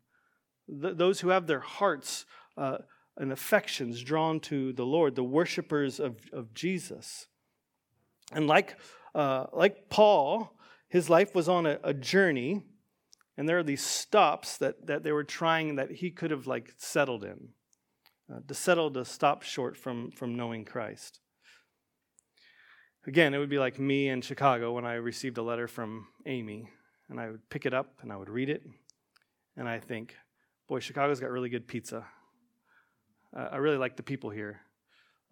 Th- 0.69 0.97
those 0.97 1.21
who 1.21 1.31
have 1.31 1.47
their 1.47 1.61
hearts 1.61 2.27
uh, 2.57 2.79
and 3.17 3.33
affections 3.33 4.03
drawn 4.03 4.39
to 4.41 4.73
the 4.75 4.85
Lord, 4.85 5.17
the 5.17 5.25
worshipers 5.25 5.99
of, 5.99 6.17
of 6.33 6.55
Jesus. 6.55 7.27
And 8.33 8.47
like, 8.47 8.77
uh, 9.15 9.47
like 9.53 9.89
Paul, 9.89 10.57
his 10.89 11.09
life 11.09 11.35
was 11.35 11.49
on 11.49 11.67
a, 11.67 11.79
a 11.83 11.95
journey, 11.95 12.63
and 13.37 13.49
there 13.49 13.59
are 13.59 13.65
these 13.65 13.85
stops 13.85 14.59
that, 14.59 14.87
that 14.87 15.03
they 15.03 15.13
were 15.13 15.25
trying 15.25 15.77
that 15.77 15.91
he 15.91 16.11
could 16.11 16.31
have 16.31 16.47
like 16.47 16.75
settled 16.77 17.25
in 17.25 17.49
uh, 18.33 18.41
to 18.47 18.55
settle 18.55 18.91
to 18.91 19.05
stop 19.05 19.43
short 19.43 19.77
from, 19.77 20.11
from 20.11 20.37
knowing 20.37 20.65
Christ. 20.65 21.21
Again, 23.07 23.35
it 23.35 23.39
would 23.39 23.49
be 23.49 23.59
like 23.59 23.79
me 23.79 24.09
in 24.09 24.21
Chicago 24.21 24.73
when 24.73 24.85
I 24.85 24.95
received 24.95 25.39
a 25.39 25.43
letter 25.43 25.69
from 25.69 26.09
Amy, 26.27 26.69
and 27.09 27.21
I 27.21 27.31
would 27.31 27.49
pick 27.49 27.67
it 27.67 27.75
up 27.75 27.95
and 28.03 28.13
I 28.13 28.17
would 28.17 28.29
read 28.29 28.49
it, 28.51 28.63
and 29.57 29.69
I 29.69 29.79
think, 29.79 30.15
boy, 30.69 30.81
Chicago's 30.81 31.21
got 31.21 31.31
really 31.31 31.49
good 31.49 31.67
pizza. 31.67 32.05
I 33.35 33.57
really 33.57 33.77
like 33.77 33.97
the 33.97 34.03
people 34.03 34.31
here. 34.31 34.61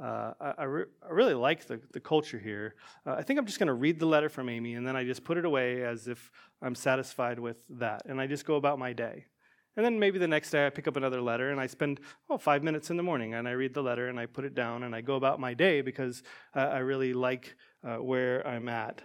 Uh, 0.03 0.33
I, 0.41 0.55
I, 0.59 0.65
re- 0.65 0.85
I, 1.09 1.13
really 1.13 1.35
like 1.35 1.67
the, 1.67 1.81
the 1.93 2.01
culture 2.01 2.39
here. 2.39 2.75
Uh, 3.07 3.13
I 3.13 3.23
think 3.23 3.39
I'm 3.39 3.47
just 3.47 3.59
going 3.59 3.69
to 3.69 3.75
read 3.75 4.01
the 4.01 4.07
letter 4.07 4.29
from 4.29 4.49
Amy, 4.49 4.75
and 4.75 4.87
then 4.87 4.97
I 4.97 5.05
just 5.05 5.25
put 5.25 5.39
it 5.39 5.45
away 5.45 5.85
as 5.85 6.09
if 6.09 6.31
I'm 6.61 6.75
satisfied 6.75 7.39
with 7.39 7.59
that, 7.71 8.03
and 8.07 8.21
I 8.21 8.27
just 8.27 8.45
go 8.45 8.57
about 8.57 8.79
my 8.79 8.93
day. 8.93 9.27
And 9.77 9.85
then 9.85 9.99
maybe 9.99 10.19
the 10.19 10.29
next 10.29 10.51
day 10.51 10.67
I 10.67 10.71
pick 10.71 10.87
up 10.87 10.97
another 10.97 11.21
letter 11.21 11.51
and 11.51 11.61
I 11.61 11.67
spend, 11.67 11.99
oh, 12.31 12.39
five 12.39 12.63
minutes 12.63 12.91
in 12.91 12.97
the 12.97 13.03
morning 13.03 13.35
and 13.35 13.49
I 13.49 13.53
read 13.53 13.75
the 13.75 13.83
letter 13.83 14.09
and 14.09 14.21
I 14.21 14.27
put 14.27 14.45
it 14.45 14.55
down 14.55 14.85
and 14.85 14.95
I 14.95 15.01
go 15.01 15.17
about 15.17 15.41
my 15.41 15.53
day 15.53 15.81
because 15.81 16.23
I 16.55 16.79
really 16.79 17.13
like 17.13 17.57
uh, 17.83 17.97
where 17.97 18.47
I'm 18.47 18.69
at. 18.69 19.03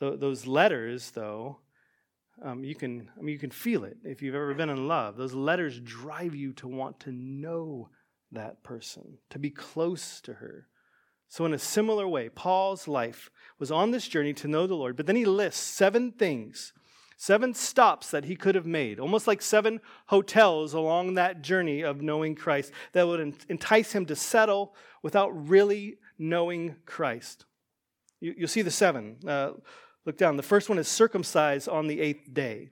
Th- 0.00 0.18
those 0.18 0.44
letters, 0.44 1.12
though, 1.12 1.58
um, 2.42 2.64
you 2.64 2.74
can 2.74 3.10
I 3.18 3.22
mean 3.22 3.32
you 3.32 3.38
can 3.38 3.50
feel 3.50 3.84
it 3.84 3.96
if 4.04 4.22
you've 4.22 4.34
ever 4.34 4.54
been 4.54 4.70
in 4.70 4.88
love. 4.88 5.16
Those 5.16 5.34
letters 5.34 5.80
drive 5.80 6.34
you 6.34 6.52
to 6.54 6.68
want 6.68 7.00
to 7.00 7.12
know 7.12 7.88
that 8.32 8.62
person, 8.62 9.18
to 9.30 9.38
be 9.38 9.50
close 9.50 10.20
to 10.22 10.34
her. 10.34 10.68
So, 11.28 11.46
in 11.46 11.54
a 11.54 11.58
similar 11.58 12.06
way, 12.06 12.28
Paul's 12.28 12.86
life 12.86 13.30
was 13.58 13.70
on 13.70 13.90
this 13.90 14.06
journey 14.06 14.34
to 14.34 14.48
know 14.48 14.66
the 14.66 14.74
Lord, 14.74 14.96
but 14.96 15.06
then 15.06 15.16
he 15.16 15.24
lists 15.24 15.62
seven 15.62 16.12
things 16.12 16.72
Seven 17.22 17.54
stops 17.54 18.10
that 18.10 18.24
he 18.24 18.34
could 18.34 18.56
have 18.56 18.66
made, 18.66 18.98
almost 18.98 19.28
like 19.28 19.40
seven 19.42 19.80
hotels 20.06 20.74
along 20.74 21.14
that 21.14 21.40
journey 21.40 21.82
of 21.82 22.02
knowing 22.02 22.34
Christ 22.34 22.72
that 22.94 23.06
would 23.06 23.20
entice 23.48 23.92
him 23.92 24.06
to 24.06 24.16
settle 24.16 24.74
without 25.04 25.28
really 25.48 25.98
knowing 26.18 26.74
Christ. 26.84 27.44
You, 28.18 28.34
will 28.40 28.48
see 28.48 28.62
the 28.62 28.72
seven. 28.72 29.18
Uh, 29.24 29.52
look 30.04 30.16
down. 30.16 30.36
The 30.36 30.42
first 30.42 30.68
one 30.68 30.78
is 30.78 30.88
circumcised 30.88 31.68
on 31.68 31.86
the 31.86 32.00
eighth 32.00 32.32
day. 32.32 32.70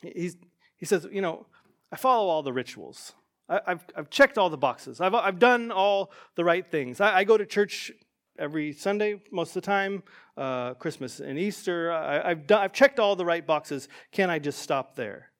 He's, 0.00 0.36
he 0.76 0.86
says, 0.86 1.06
You 1.10 1.22
know, 1.22 1.46
I 1.92 1.96
follow 1.96 2.28
all 2.28 2.42
the 2.42 2.52
rituals. 2.52 3.12
I, 3.48 3.60
have 3.66 3.84
I've 3.96 4.10
checked 4.10 4.36
all 4.36 4.50
the 4.50 4.58
boxes. 4.58 5.00
I've, 5.00 5.14
I've 5.14 5.38
done 5.38 5.70
all 5.70 6.12
the 6.34 6.44
right 6.44 6.68
things. 6.70 7.00
I, 7.00 7.18
I 7.18 7.24
go 7.24 7.38
to 7.38 7.46
church 7.46 7.90
every 8.38 8.72
Sunday 8.72 9.20
most 9.32 9.50
of 9.50 9.62
the 9.62 9.66
time, 9.66 10.02
uh, 10.36 10.74
Christmas 10.74 11.20
and 11.20 11.38
Easter. 11.38 11.90
I, 11.90 12.28
have 12.28 12.50
I've 12.52 12.72
checked 12.72 13.00
all 13.00 13.16
the 13.16 13.24
right 13.24 13.46
boxes. 13.46 13.88
Can 14.12 14.30
I 14.30 14.38
just 14.38 14.60
stop 14.60 14.96
there? 14.96 15.30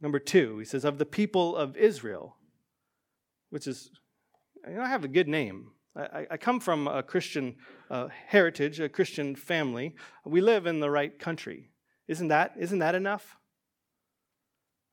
Number 0.00 0.18
two, 0.18 0.58
he 0.58 0.64
says, 0.64 0.84
of 0.84 0.98
the 0.98 1.06
people 1.06 1.56
of 1.56 1.76
Israel, 1.76 2.36
which 3.50 3.66
is, 3.66 3.90
you 4.66 4.74
know, 4.74 4.82
I 4.82 4.88
have 4.88 5.04
a 5.04 5.08
good 5.08 5.28
name. 5.28 5.72
I, 5.96 6.26
I 6.30 6.36
come 6.36 6.60
from 6.60 6.86
a 6.86 7.02
Christian 7.02 7.56
uh, 7.90 8.08
heritage, 8.28 8.80
a 8.80 8.88
Christian 8.88 9.34
family. 9.34 9.94
We 10.24 10.40
live 10.40 10.66
in 10.66 10.80
the 10.80 10.90
right 10.90 11.18
country. 11.18 11.70
Isn't 12.06 12.28
that, 12.28 12.54
isn't 12.58 12.78
that 12.78 12.94
enough? 12.94 13.36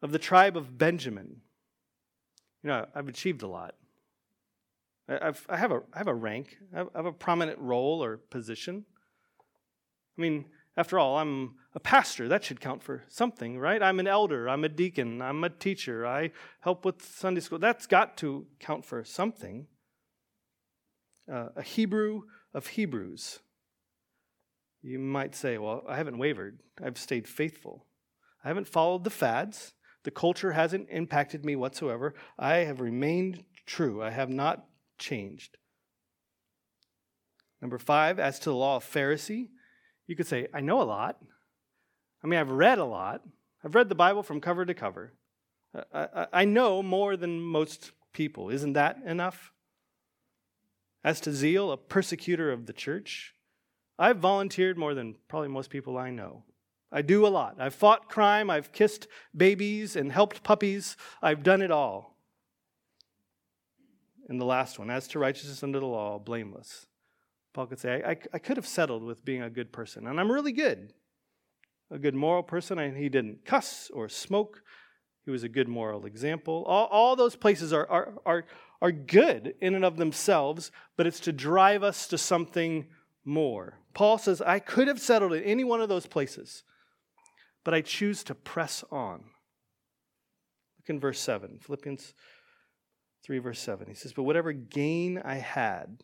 Of 0.02 0.12
the 0.12 0.20
tribe 0.20 0.56
of 0.56 0.78
Benjamin, 0.78 1.42
you 2.64 2.70
know, 2.70 2.86
I've 2.94 3.08
achieved 3.08 3.42
a 3.42 3.48
lot. 3.48 3.76
I've, 5.10 5.46
I, 5.50 5.58
have 5.58 5.72
a, 5.72 5.82
I 5.94 5.98
have 6.00 6.08
a 6.08 6.14
rank, 6.14 6.58
I 6.76 6.86
have 6.96 7.06
a 7.06 7.14
prominent 7.14 7.60
role 7.60 8.04
or 8.04 8.18
position. 8.18 8.86
I 10.18 10.22
mean, 10.22 10.46
after 10.76 11.00
all, 11.00 11.18
I'm 11.18 11.56
a 11.74 11.80
pastor. 11.80 12.28
That 12.28 12.44
should 12.44 12.60
count 12.60 12.84
for 12.84 13.04
something, 13.08 13.58
right? 13.58 13.82
I'm 13.82 14.00
an 14.00 14.08
elder. 14.08 14.48
I'm 14.48 14.64
a 14.64 14.70
deacon. 14.70 15.22
I'm 15.22 15.44
a 15.44 15.50
teacher. 15.50 16.06
I 16.06 16.32
help 16.62 16.86
with 16.86 17.02
Sunday 17.02 17.42
school. 17.42 17.58
That's 17.58 17.88
got 17.88 18.18
to 18.18 18.46
count 18.60 18.86
for 18.86 19.04
something. 19.04 19.68
Uh, 21.32 21.50
a 21.56 21.62
Hebrew 21.62 22.22
of 22.54 22.68
Hebrews. 22.68 23.40
You 24.82 25.00
might 25.00 25.36
say, 25.36 25.58
well, 25.58 25.84
I 25.88 25.98
haven't 25.98 26.18
wavered. 26.18 26.60
I've 26.82 26.98
stayed 26.98 27.28
faithful. 27.28 27.86
I 28.44 28.48
haven't 28.48 28.68
followed 28.68 29.04
the 29.04 29.10
fads. 29.10 29.74
The 30.04 30.12
culture 30.12 30.54
hasn't 30.54 30.88
impacted 30.90 31.44
me 31.44 31.56
whatsoever. 31.56 32.14
I 32.40 32.58
have 32.58 32.80
remained 32.80 33.44
true. 33.66 34.02
I 34.02 34.12
have 34.12 34.30
not 34.30 34.66
changed. 34.98 35.58
Number 37.62 37.78
five, 37.78 38.20
as 38.20 38.40
to 38.40 38.50
the 38.50 38.56
law 38.56 38.78
of 38.78 38.86
Pharisee, 38.86 39.50
you 40.06 40.16
could 40.16 40.28
say, 40.28 40.48
I 40.54 40.62
know 40.62 40.82
a 40.82 40.84
lot. 40.84 41.18
I 42.24 42.28
mean, 42.28 42.40
I've 42.40 42.52
read 42.52 42.78
a 42.78 42.86
lot. 42.86 43.22
I've 43.64 43.76
read 43.76 43.90
the 43.90 43.96
Bible 43.96 44.24
from 44.24 44.40
cover 44.40 44.66
to 44.66 44.74
cover. 44.74 45.14
I, 45.94 46.08
I, 46.14 46.28
I 46.34 46.46
know 46.46 46.82
more 46.82 47.18
than 47.18 47.42
most 47.42 47.92
people. 48.14 48.50
Isn't 48.50 48.74
that 48.74 48.98
enough? 49.06 49.52
As 51.04 51.20
to 51.22 51.34
zeal, 51.34 51.72
a 51.72 51.78
persecutor 51.78 52.52
of 52.52 52.66
the 52.66 52.74
church, 52.74 53.34
I've 54.00 54.18
volunteered 54.18 54.78
more 54.78 54.94
than 54.94 55.16
probably 55.28 55.50
most 55.50 55.70
people 55.70 55.98
I 55.98 56.10
know. 56.10 56.44
I 56.92 57.02
do 57.02 57.26
a 57.26 57.30
lot. 57.30 57.58
I've 57.60 57.76
fought 57.76 58.10
crime, 58.10 58.50
I've 58.50 58.72
kissed 58.72 59.08
babies 59.36 59.96
and 59.96 60.12
helped 60.12 60.44
puppies. 60.44 60.96
I've 61.22 61.44
done 61.44 61.62
it 61.62 61.72
all. 61.72 62.18
And 64.30 64.40
the 64.40 64.46
last 64.46 64.78
one, 64.78 64.90
as 64.90 65.08
to 65.10 65.20
righteousness 65.20 65.64
under 65.64 65.80
the 65.80 65.86
law, 65.86 66.20
blameless. 66.20 66.86
Paul 67.54 67.68
could 67.68 67.80
say, 67.80 68.04
I, 68.06 68.18
I 68.34 68.40
could 68.40 68.58
have 68.58 68.68
settled 68.68 69.04
with 69.04 69.26
being 69.26 69.42
a 69.42 69.50
good 69.50 69.72
person, 69.72 70.06
and 70.06 70.20
I'm 70.20 70.32
really 70.32 70.52
good. 70.52 70.94
A 71.90 71.98
good 71.98 72.14
moral 72.14 72.44
person, 72.44 72.78
and 72.78 72.98
he 72.98 73.10
didn't 73.10 73.46
cuss 73.46 73.90
or 73.94 74.10
smoke. 74.10 74.62
He 75.26 75.32
was 75.32 75.44
a 75.44 75.50
good 75.50 75.68
moral 75.68 76.06
example. 76.06 76.64
All, 76.68 76.86
all 76.88 77.16
those 77.16 77.36
places 77.36 77.74
are, 77.74 77.90
are, 77.90 78.14
are, 78.26 78.46
are 78.82 78.92
good 78.92 79.56
in 79.62 79.76
and 79.76 79.86
of 79.86 79.98
themselves, 79.98 80.72
but 80.96 81.08
it's 81.08 81.20
to 81.22 81.32
drive 81.32 81.84
us 81.84 82.08
to 82.08 82.18
something 82.18 82.88
more. 83.26 83.80
Paul 83.94 84.18
says, 84.18 84.42
I 84.42 84.60
could 84.60 84.88
have 84.88 85.00
settled 85.00 85.34
in 85.34 85.44
any 85.44 85.64
one 85.64 85.82
of 85.82 85.90
those 85.90 86.06
places, 86.06 86.64
but 87.64 87.74
I 87.74 87.82
choose 87.82 88.24
to 88.26 88.36
press 88.36 88.84
on. 88.92 89.24
Look 90.80 90.90
in 90.90 91.00
verse 91.00 91.20
7, 91.20 91.60
Philippians 91.62 92.14
3, 93.24 93.40
verse 93.40 93.60
7. 93.60 93.88
He 93.88 93.96
says, 93.96 94.14
But 94.14 94.24
whatever 94.24 94.54
gain 94.54 95.22
I 95.24 95.36
had, 95.36 96.04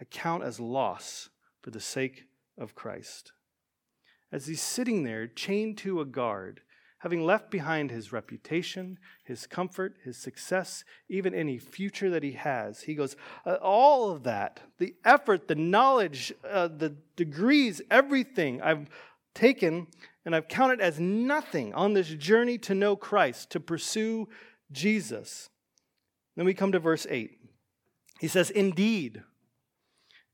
I 0.00 0.04
count 0.04 0.44
as 0.44 0.60
loss 0.60 1.30
for 1.62 1.70
the 1.70 1.80
sake 1.80 2.24
of 2.58 2.74
Christ. 2.74 3.32
As 4.30 4.46
he's 4.46 4.62
sitting 4.62 5.04
there, 5.04 5.26
chained 5.26 5.78
to 5.78 6.00
a 6.00 6.04
guard, 6.04 6.60
having 7.02 7.26
left 7.26 7.50
behind 7.50 7.90
his 7.90 8.12
reputation, 8.12 8.96
his 9.24 9.44
comfort, 9.48 9.96
his 10.04 10.16
success, 10.16 10.84
even 11.08 11.34
any 11.34 11.58
future 11.58 12.08
that 12.10 12.22
he 12.22 12.32
has, 12.32 12.82
he 12.82 12.94
goes, 12.94 13.16
uh, 13.44 13.54
All 13.54 14.12
of 14.12 14.22
that, 14.22 14.60
the 14.78 14.94
effort, 15.04 15.48
the 15.48 15.56
knowledge, 15.56 16.32
uh, 16.48 16.68
the 16.68 16.94
degrees, 17.16 17.82
everything 17.90 18.62
I've 18.62 18.88
taken 19.34 19.88
and 20.24 20.36
I've 20.36 20.46
counted 20.46 20.80
as 20.80 21.00
nothing 21.00 21.74
on 21.74 21.94
this 21.94 22.08
journey 22.08 22.56
to 22.58 22.74
know 22.74 22.94
Christ, 22.94 23.50
to 23.50 23.58
pursue 23.58 24.28
Jesus. 24.70 25.50
Then 26.36 26.46
we 26.46 26.54
come 26.54 26.70
to 26.70 26.78
verse 26.78 27.04
8. 27.10 27.36
He 28.20 28.28
says, 28.28 28.50
Indeed. 28.50 29.22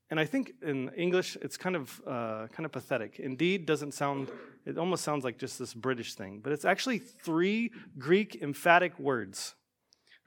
And 0.09 0.19
I 0.19 0.25
think 0.25 0.53
in 0.61 0.89
English 0.89 1.37
it's 1.41 1.57
kind 1.57 1.75
of 1.75 2.01
uh, 2.05 2.47
kind 2.51 2.65
of 2.65 2.71
pathetic. 2.71 3.19
Indeed 3.19 3.65
doesn't 3.65 3.93
sound. 3.93 4.31
It 4.65 4.77
almost 4.77 5.03
sounds 5.03 5.23
like 5.23 5.37
just 5.37 5.59
this 5.59 5.73
British 5.73 6.15
thing, 6.15 6.39
but 6.43 6.51
it's 6.51 6.65
actually 6.65 6.99
three 6.99 7.71
Greek 7.97 8.41
emphatic 8.41 8.97
words 8.99 9.55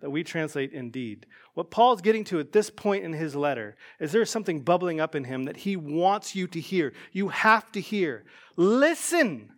that 0.01 0.11
we 0.11 0.25
translate 0.25 0.73
indeed. 0.73 1.27
What 1.55 1.71
Paul's 1.71 2.01
getting 2.01 2.25
to 2.25 2.41
at 2.41 2.53
this 2.53 2.71
point 2.71 3.05
in 3.05 3.13
his 3.13 3.37
letter 3.37 3.77
is 4.01 4.11
there's 4.11 4.31
something 4.31 4.61
bubbling 4.61 5.01
up 5.01 5.15
in 5.15 5.25
him 5.25 5.45
that 5.45 5.59
he 5.59 5.77
wants 5.77 6.35
you 6.35 6.47
to 6.49 6.61
hear. 6.61 6.93
You 7.13 7.29
have 7.29 7.71
to 7.73 7.81
hear. 7.81 8.25
Listen. 8.57 9.53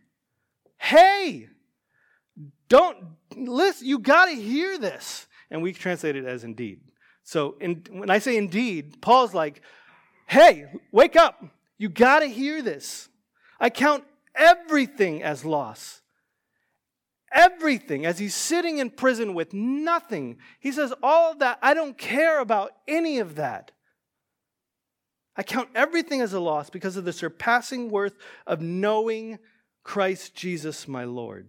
Hey, 0.76 1.48
don't 2.68 2.98
listen, 3.37 3.87
you 3.87 3.98
got 3.98 4.26
to 4.26 4.34
hear 4.34 4.78
this. 4.78 5.26
And 5.50 5.62
we 5.62 5.72
translate 5.72 6.16
it 6.16 6.24
as 6.24 6.44
indeed. 6.44 6.80
So 7.22 7.56
in, 7.60 7.84
when 7.90 8.10
I 8.10 8.18
say 8.18 8.37
indeed, 8.37 9.00
Paul's 9.00 9.34
like, 9.34 9.62
hey, 10.26 10.66
wake 10.92 11.16
up. 11.16 11.44
You 11.78 11.88
got 11.88 12.20
to 12.20 12.26
hear 12.26 12.62
this. 12.62 13.08
I 13.60 13.70
count 13.70 14.04
everything 14.34 15.22
as 15.22 15.44
loss. 15.44 16.02
everything 17.32 18.06
as 18.06 18.18
he's 18.18 18.34
sitting 18.34 18.78
in 18.78 18.88
prison 18.90 19.34
with 19.34 19.52
nothing. 19.52 20.38
He 20.60 20.72
says, 20.72 20.94
All 21.02 21.32
of 21.32 21.40
that, 21.40 21.58
I 21.60 21.74
don't 21.74 21.98
care 21.98 22.40
about 22.40 22.70
any 22.87 23.18
of 23.18 23.34
that. 23.34 23.72
I 25.37 25.42
count 25.42 25.68
everything 25.74 26.20
as 26.20 26.32
a 26.32 26.40
loss 26.40 26.70
because 26.70 26.96
of 26.96 27.04
the 27.04 27.12
surpassing 27.12 27.90
worth 27.90 28.16
of 28.46 28.60
knowing 28.60 29.40
Christ 29.82 30.34
Jesus 30.37 30.87
my 30.87 31.04
Lord. 31.04 31.48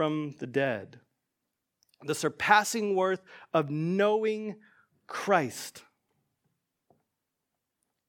from 0.00 0.34
the 0.38 0.46
dead. 0.46 0.98
The 2.06 2.14
surpassing 2.14 2.96
worth 2.96 3.20
of 3.52 3.68
knowing 3.68 4.56
Christ. 5.06 5.82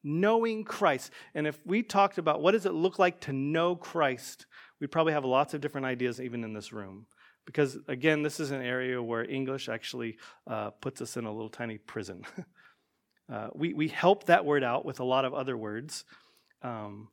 Knowing 0.02 0.64
Christ. 0.64 1.12
And 1.36 1.46
if 1.46 1.60
we 1.66 1.84
talked 1.84 2.18
about 2.18 2.42
what 2.42 2.54
does 2.54 2.66
it 2.66 2.74
look 2.74 2.98
like 2.98 3.20
to 3.22 3.34
know 3.34 3.76
Christ, 3.76 4.46
we'd 4.80 4.90
probably 4.90 5.12
have 5.12 5.26
lots 5.26 5.54
of 5.54 5.60
different 5.60 5.86
ideas 5.86 6.22
even 6.22 6.46
in 6.46 6.54
this 6.54 6.72
room. 6.72 7.08
Because 7.46 7.78
again, 7.90 8.24
this 8.24 8.40
is 8.40 8.52
an 8.52 8.62
area 8.62 9.04
where 9.04 9.30
English 9.30 9.68
actually 9.68 10.16
uh, 10.48 10.70
puts 10.70 11.02
us 11.02 11.18
in 11.18 11.26
a 11.26 11.32
little 11.34 11.50
tiny 11.50 11.78
prison. 11.78 12.24
uh, 13.30 13.50
we, 13.54 13.74
we 13.74 13.90
help 13.90 14.28
that 14.28 14.46
word 14.46 14.64
out 14.64 14.86
with 14.86 15.02
a 15.02 15.04
lot 15.04 15.26
of 15.26 15.34
other 15.34 15.58
words, 15.58 16.06
um, 16.62 17.10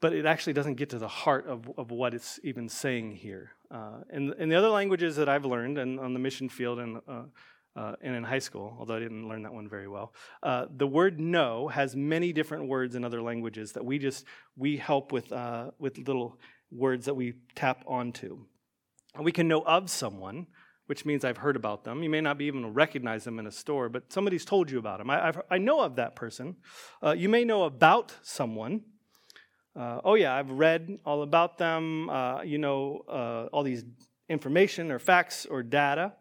but 0.00 0.12
it 0.12 0.24
actually 0.24 0.52
doesn't 0.52 0.76
get 0.76 0.90
to 0.90 1.00
the 1.00 1.08
heart 1.08 1.48
of, 1.48 1.68
of 1.76 1.90
what 1.90 2.14
it's 2.14 2.38
even 2.44 2.68
saying 2.68 3.16
here. 3.16 3.54
Uh, 3.70 4.00
in, 4.12 4.32
in 4.38 4.48
the 4.48 4.56
other 4.56 4.70
languages 4.70 5.16
that 5.16 5.28
I've 5.28 5.44
learned 5.44 5.78
and 5.78 6.00
on 6.00 6.14
the 6.14 6.18
mission 6.18 6.48
field 6.48 6.78
and, 6.78 7.00
uh, 7.06 7.22
uh, 7.76 7.94
and 8.00 8.16
in 8.16 8.24
high 8.24 8.38
school, 8.38 8.74
although 8.78 8.96
I 8.96 9.00
didn't 9.00 9.28
learn 9.28 9.42
that 9.42 9.52
one 9.52 9.68
very 9.68 9.88
well, 9.88 10.14
uh, 10.42 10.66
the 10.74 10.86
word 10.86 11.20
know 11.20 11.68
has 11.68 11.94
many 11.94 12.32
different 12.32 12.68
words 12.68 12.94
in 12.94 13.04
other 13.04 13.20
languages 13.20 13.72
that 13.72 13.84
we 13.84 13.98
just, 13.98 14.24
we 14.56 14.78
help 14.78 15.12
with, 15.12 15.32
with 15.78 15.98
little 15.98 16.38
words 16.70 17.06
that 17.06 17.14
we 17.14 17.34
tap 17.54 17.84
onto. 17.86 18.44
We 19.20 19.32
can 19.32 19.48
know 19.48 19.62
of 19.62 19.90
someone, 19.90 20.46
which 20.86 21.04
means 21.04 21.24
I've 21.24 21.38
heard 21.38 21.56
about 21.56 21.84
them. 21.84 22.02
You 22.02 22.10
may 22.10 22.20
not 22.20 22.38
be 22.38 22.46
even 22.46 22.72
recognize 22.72 23.24
them 23.24 23.38
in 23.38 23.46
a 23.46 23.52
store, 23.52 23.88
but 23.88 24.12
somebody's 24.12 24.44
told 24.44 24.70
you 24.70 24.78
about 24.78 24.98
them. 24.98 25.10
I, 25.10 25.28
I've, 25.28 25.40
i 25.50 25.58
know 25.58 25.80
of 25.80 25.96
that 25.96 26.16
person. 26.16 26.56
Uh, 27.02 27.12
you 27.12 27.28
may 27.28 27.44
know 27.44 27.64
about 27.64 28.16
someone. 28.22 28.82
Uh, 29.78 30.00
oh, 30.04 30.14
yeah, 30.14 30.34
I've 30.34 30.50
read 30.50 30.98
all 31.06 31.22
about 31.22 31.56
them. 31.56 32.10
Uh, 32.10 32.42
you 32.42 32.58
know, 32.58 33.04
uh, 33.08 33.46
all 33.52 33.62
these 33.62 33.84
information 34.28 34.90
or 34.90 34.98
facts 34.98 35.46
or 35.46 35.62
data. 35.62 36.14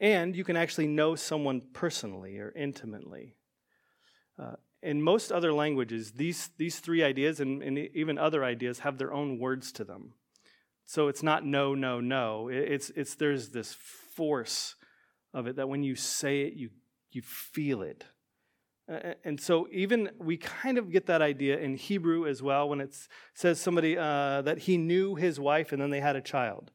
And 0.00 0.34
you 0.34 0.42
can 0.42 0.56
actually 0.56 0.88
know 0.88 1.14
someone 1.14 1.62
personally 1.72 2.38
or 2.38 2.52
intimately. 2.56 3.36
Uh, 4.36 4.56
in 4.82 5.00
most 5.00 5.30
other 5.30 5.52
languages, 5.52 6.12
these, 6.12 6.50
these 6.58 6.80
three 6.80 7.04
ideas 7.04 7.38
and, 7.38 7.62
and 7.62 7.78
even 7.78 8.18
other 8.18 8.44
ideas 8.44 8.80
have 8.80 8.98
their 8.98 9.12
own 9.12 9.38
words 9.38 9.70
to 9.70 9.84
them. 9.84 10.14
So 10.86 11.06
it's 11.06 11.22
not 11.22 11.46
no, 11.46 11.76
no, 11.76 12.00
no. 12.00 12.48
It's, 12.48 12.90
it's 12.96 13.14
there's 13.14 13.50
this 13.50 13.74
force 13.74 14.74
of 15.32 15.46
it 15.46 15.54
that 15.56 15.68
when 15.68 15.84
you 15.84 15.94
say 15.94 16.42
it, 16.42 16.54
you, 16.54 16.70
you 17.12 17.22
feel 17.22 17.80
it. 17.80 18.04
And 18.86 19.40
so, 19.40 19.66
even 19.72 20.10
we 20.18 20.36
kind 20.36 20.76
of 20.76 20.90
get 20.90 21.06
that 21.06 21.22
idea 21.22 21.58
in 21.58 21.76
Hebrew 21.76 22.26
as 22.26 22.42
well 22.42 22.68
when 22.68 22.80
it 22.80 22.94
says 23.32 23.58
somebody 23.58 23.96
uh, 23.96 24.42
that 24.42 24.58
he 24.58 24.76
knew 24.76 25.14
his 25.14 25.40
wife 25.40 25.72
and 25.72 25.80
then 25.80 25.88
they 25.88 26.00
had 26.00 26.16
a 26.16 26.20
child. 26.20 26.70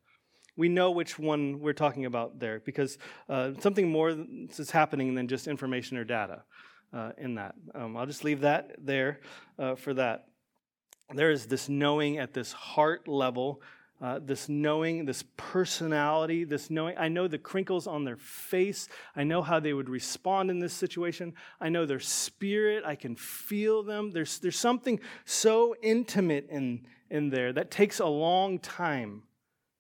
We 0.58 0.69
know 0.69 0.91
which 0.91 1.19
one 1.19 1.60
we're 1.60 1.74
talking 1.74 2.06
about 2.06 2.39
there 2.39 2.62
because 2.65 2.98
uh, 3.30 3.52
something 3.60 3.89
more 3.89 4.10
is 4.10 4.72
happening 4.72 5.13
than 5.13 5.28
just 5.28 5.48
information 5.48 5.98
or 5.98 6.04
data 6.04 6.43
uh, 6.93 7.12
in 7.17 7.36
that. 7.36 7.56
Um, 7.76 7.95
I'll 7.95 8.06
just 8.06 8.24
leave 8.24 8.41
that 8.41 8.72
there 8.78 9.19
uh, 9.58 9.76
for 9.76 9.93
that. 9.93 10.26
There 11.13 11.32
is 11.32 11.45
this 11.45 11.69
knowing 11.69 12.17
at 12.17 12.34
this 12.34 12.52
heart 12.52 13.08
level 13.08 13.62
uh, 14.01 14.19
this 14.23 14.47
knowing, 14.47 15.05
this 15.05 15.23
personality, 15.35 16.45
this 16.45 16.69
knowing. 16.69 16.95
I 16.97 17.09
know 17.09 17.27
the 17.27 17.38
crinkles 17.38 17.85
on 17.85 18.05
their 18.05 18.15
face. 18.15 18.88
I 19.15 19.23
know 19.25 19.41
how 19.41 19.59
they 19.59 19.73
would 19.73 19.89
respond 19.89 20.49
in 20.49 20.59
this 20.59 20.73
situation. 20.73 21.33
I 21.59 21.67
know 21.69 21.85
their 21.85 21.99
spirit. 21.99 22.83
I 22.85 22.95
can 22.95 23.15
feel 23.15 23.83
them. 23.83 24.12
There's, 24.12 24.39
there's 24.39 24.57
something 24.57 25.01
so 25.25 25.75
intimate 25.81 26.47
in, 26.49 26.88
in 27.09 27.29
there 27.29 27.51
that 27.51 27.71
takes 27.71 27.99
a 27.99 28.05
long 28.05 28.59
time 28.59 29.23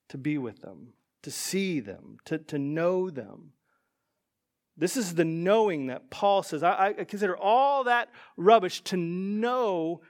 to 0.09 0.17
be 0.17 0.37
with 0.37 0.61
them, 0.61 0.93
to 1.21 1.31
see 1.31 1.79
them, 1.79 2.17
to, 2.25 2.39
to 2.39 2.59
know 2.59 3.09
them. 3.09 3.53
This 4.75 4.97
is 4.97 5.15
the 5.15 5.25
knowing 5.25 5.87
that 5.87 6.09
Paul 6.09 6.43
says. 6.43 6.61
I, 6.61 6.95
I 6.99 7.03
consider 7.05 7.37
all 7.37 7.85
that 7.85 8.09
rubbish 8.35 8.81
to 8.85 8.97
know 8.97 10.01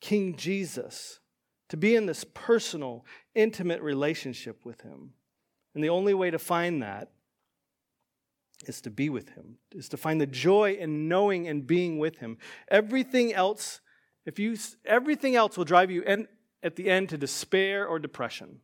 King 0.00 0.36
Jesus 0.36 1.20
to 1.68 1.76
be 1.76 1.96
in 1.96 2.06
this 2.06 2.24
personal, 2.34 3.04
intimate 3.34 3.82
relationship 3.82 4.64
with 4.64 4.82
Him. 4.82 5.14
And 5.74 5.82
the 5.82 5.88
only 5.88 6.14
way 6.14 6.30
to 6.30 6.38
find 6.38 6.82
that 6.82 7.10
is 8.66 8.80
to 8.82 8.90
be 8.90 9.08
with 9.08 9.30
Him, 9.30 9.58
is 9.72 9.88
to 9.90 9.96
find 9.96 10.20
the 10.20 10.26
joy 10.26 10.72
in 10.72 11.08
knowing 11.08 11.48
and 11.48 11.66
being 11.66 11.98
with 11.98 12.18
Him. 12.18 12.38
Everything 12.68 13.32
else, 13.32 13.80
if 14.24 14.38
you, 14.38 14.56
everything 14.84 15.36
else 15.36 15.56
will 15.56 15.64
drive 15.64 15.90
you 15.90 16.04
at 16.62 16.76
the 16.76 16.88
end 16.88 17.08
to 17.10 17.18
despair 17.18 17.86
or 17.86 17.98
depression. 17.98 18.60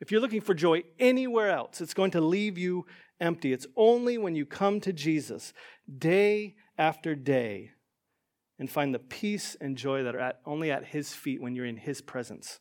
If 0.00 0.10
you're 0.10 0.20
looking 0.20 0.40
for 0.40 0.54
joy 0.54 0.84
anywhere 0.98 1.50
else, 1.50 1.80
it's 1.80 1.94
going 1.94 2.10
to 2.12 2.20
leave 2.20 2.58
you 2.58 2.86
empty. 3.20 3.52
It's 3.52 3.66
only 3.76 4.18
when 4.18 4.34
you 4.34 4.44
come 4.44 4.80
to 4.80 4.92
Jesus 4.92 5.52
day 5.98 6.56
after 6.76 7.14
day 7.14 7.70
and 8.58 8.68
find 8.68 8.94
the 8.94 8.98
peace 8.98 9.56
and 9.60 9.76
joy 9.76 10.02
that 10.02 10.14
are 10.14 10.20
at, 10.20 10.40
only 10.44 10.70
at 10.70 10.86
His 10.86 11.12
feet 11.12 11.40
when 11.40 11.54
you're 11.54 11.64
in 11.66 11.76
His 11.76 12.00
presence. 12.00 12.60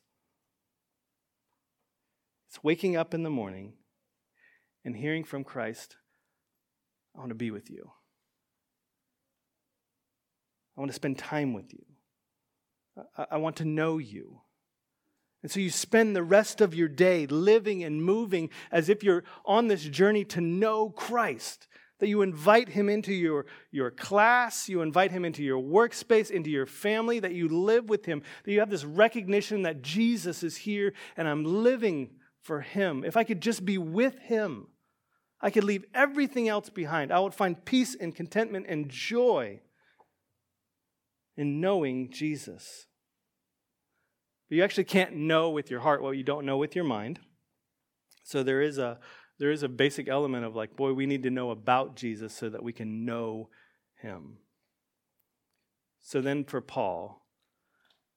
It's 2.54 2.64
waking 2.64 2.96
up 2.96 3.16
in 3.16 3.24
the 3.24 3.32
morning 3.32 3.74
and 4.86 4.96
hearing 4.96 5.24
from 5.24 5.44
Christ, 5.44 5.96
I 7.16 7.20
want 7.20 7.30
to 7.30 7.36
be 7.36 7.50
with 7.50 7.72
you. 7.72 7.90
I 10.78 10.82
want 10.82 10.92
to 10.92 10.96
spend 10.96 11.18
time 11.18 11.54
with 11.54 11.74
you. 11.74 11.84
I, 13.18 13.26
I 13.32 13.38
want 13.38 13.56
to 13.56 13.66
know 13.66 13.98
you. 13.98 14.42
And 15.42 15.52
so 15.52 15.60
you 15.62 15.72
spend 15.72 16.16
the 16.16 16.22
rest 16.22 16.62
of 16.62 16.76
your 16.76 16.88
day 16.88 17.26
living 17.26 17.84
and 17.84 18.04
moving 18.04 18.52
as 18.72 18.88
if 18.88 19.04
you're 19.04 19.24
on 19.48 19.68
this 19.68 19.84
journey 19.84 20.24
to 20.26 20.40
know 20.40 20.92
Christ 20.92 21.68
that 21.98 22.08
you 22.08 22.22
invite 22.22 22.70
him 22.70 22.88
into 22.88 23.16
your, 23.16 23.48
your 23.72 23.90
class, 23.90 24.70
you 24.70 24.84
invite 24.84 25.12
him 25.12 25.26
into 25.26 25.42
your 25.42 25.60
workspace, 25.60 26.30
into 26.30 26.52
your 26.52 26.68
family, 26.68 27.20
that 27.20 27.34
you 27.34 27.50
live 27.50 27.90
with 27.90 28.06
him, 28.06 28.22
that 28.44 28.52
you 28.52 28.60
have 28.60 28.70
this 28.70 28.86
recognition 28.86 29.64
that 29.64 29.82
Jesus 29.82 30.44
is 30.44 30.56
here 30.56 30.94
and 31.18 31.28
I'm 31.28 31.44
living 31.44 32.12
for 32.44 32.62
him. 32.62 33.04
If 33.04 33.18
I 33.18 33.24
could 33.24 33.42
just 33.42 33.66
be 33.66 33.78
with 33.78 34.20
him, 34.20 34.68
I 35.42 35.50
could 35.50 35.64
leave 35.64 35.86
everything 35.94 36.48
else 36.48 36.70
behind. 36.70 37.12
I 37.12 37.20
would 37.20 37.34
find 37.34 37.66
peace 37.66 37.96
and 37.96 38.16
contentment 38.16 38.66
and 38.70 38.90
joy 38.90 39.62
in 41.36 41.60
knowing 41.60 42.12
Jesus. 42.12 42.86
But 44.48 44.58
you 44.58 44.64
actually 44.64 44.84
can't 44.84 45.16
know 45.16 45.50
with 45.50 45.72
your 45.72 45.80
heart 45.80 46.04
what 46.04 46.18
you 46.18 46.24
don't 46.24 46.46
know 46.46 46.58
with 46.58 46.76
your 46.76 46.86
mind. 46.86 47.20
So 48.24 48.44
there 48.44 48.62
is 48.62 48.78
a 48.78 49.00
there 49.40 49.52
is 49.52 49.64
a 49.64 49.70
basic 49.70 50.08
element 50.08 50.46
of 50.46 50.56
like, 50.56 50.76
boy, 50.76 50.94
we 50.94 51.08
need 51.08 51.24
to 51.24 51.32
know 51.32 51.50
about 51.50 51.96
Jesus 51.96 52.34
so 52.34 52.50
that 52.50 52.64
we 52.64 52.72
can 52.72 53.04
know 53.04 53.50
him. 54.00 54.38
So 56.00 56.22
then 56.22 56.44
for 56.44 56.62
Paul, 56.62 57.26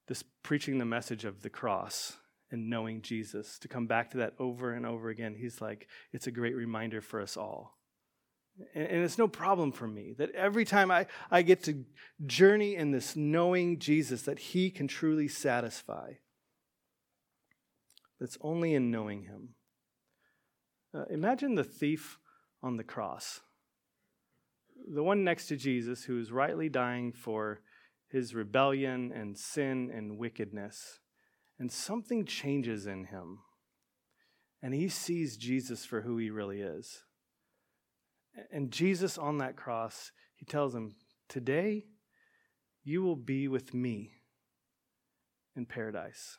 this 0.06 0.22
preaching 0.42 0.78
the 0.78 0.84
message 0.84 1.24
of 1.24 1.42
the 1.42 1.50
cross 1.50 2.18
and 2.50 2.70
knowing 2.70 3.02
Jesus, 3.02 3.58
to 3.58 3.68
come 3.68 3.86
back 3.86 4.10
to 4.10 4.18
that 4.18 4.34
over 4.38 4.72
and 4.72 4.86
over 4.86 5.08
again, 5.08 5.34
he's 5.38 5.60
like, 5.60 5.88
it's 6.12 6.26
a 6.26 6.32
great 6.32 6.54
reminder 6.54 7.00
for 7.00 7.20
us 7.20 7.36
all. 7.36 7.78
And, 8.74 8.86
and 8.86 9.04
it's 9.04 9.18
no 9.18 9.28
problem 9.28 9.72
for 9.72 9.86
me 9.86 10.14
that 10.18 10.30
every 10.34 10.64
time 10.64 10.90
I, 10.90 11.06
I 11.30 11.42
get 11.42 11.64
to 11.64 11.84
journey 12.24 12.76
in 12.76 12.90
this 12.90 13.16
knowing 13.16 13.78
Jesus, 13.78 14.22
that 14.22 14.38
he 14.38 14.70
can 14.70 14.88
truly 14.88 15.28
satisfy. 15.28 16.12
It's 18.20 18.38
only 18.40 18.74
in 18.74 18.90
knowing 18.90 19.24
him. 19.24 19.50
Uh, 20.94 21.04
imagine 21.10 21.54
the 21.54 21.64
thief 21.64 22.18
on 22.62 22.76
the 22.76 22.84
cross, 22.84 23.40
the 24.92 25.02
one 25.02 25.24
next 25.24 25.48
to 25.48 25.56
Jesus 25.56 26.04
who 26.04 26.18
is 26.18 26.32
rightly 26.32 26.68
dying 26.68 27.12
for 27.12 27.60
his 28.08 28.34
rebellion 28.34 29.12
and 29.12 29.36
sin 29.36 29.90
and 29.94 30.16
wickedness. 30.16 31.00
And 31.58 31.72
something 31.72 32.24
changes 32.24 32.86
in 32.86 33.06
him. 33.06 33.40
and 34.62 34.74
he 34.74 34.88
sees 34.88 35.36
Jesus 35.36 35.84
for 35.84 36.00
who 36.00 36.16
he 36.18 36.30
really 36.30 36.60
is. 36.60 37.04
And 38.50 38.70
Jesus 38.70 39.16
on 39.16 39.38
that 39.38 39.56
cross, 39.56 40.12
he 40.34 40.44
tells 40.44 40.74
him, 40.74 40.96
Today 41.28 41.84
you 42.82 43.02
will 43.02 43.16
be 43.16 43.48
with 43.48 43.74
me 43.74 44.12
in 45.54 45.66
paradise. 45.66 46.38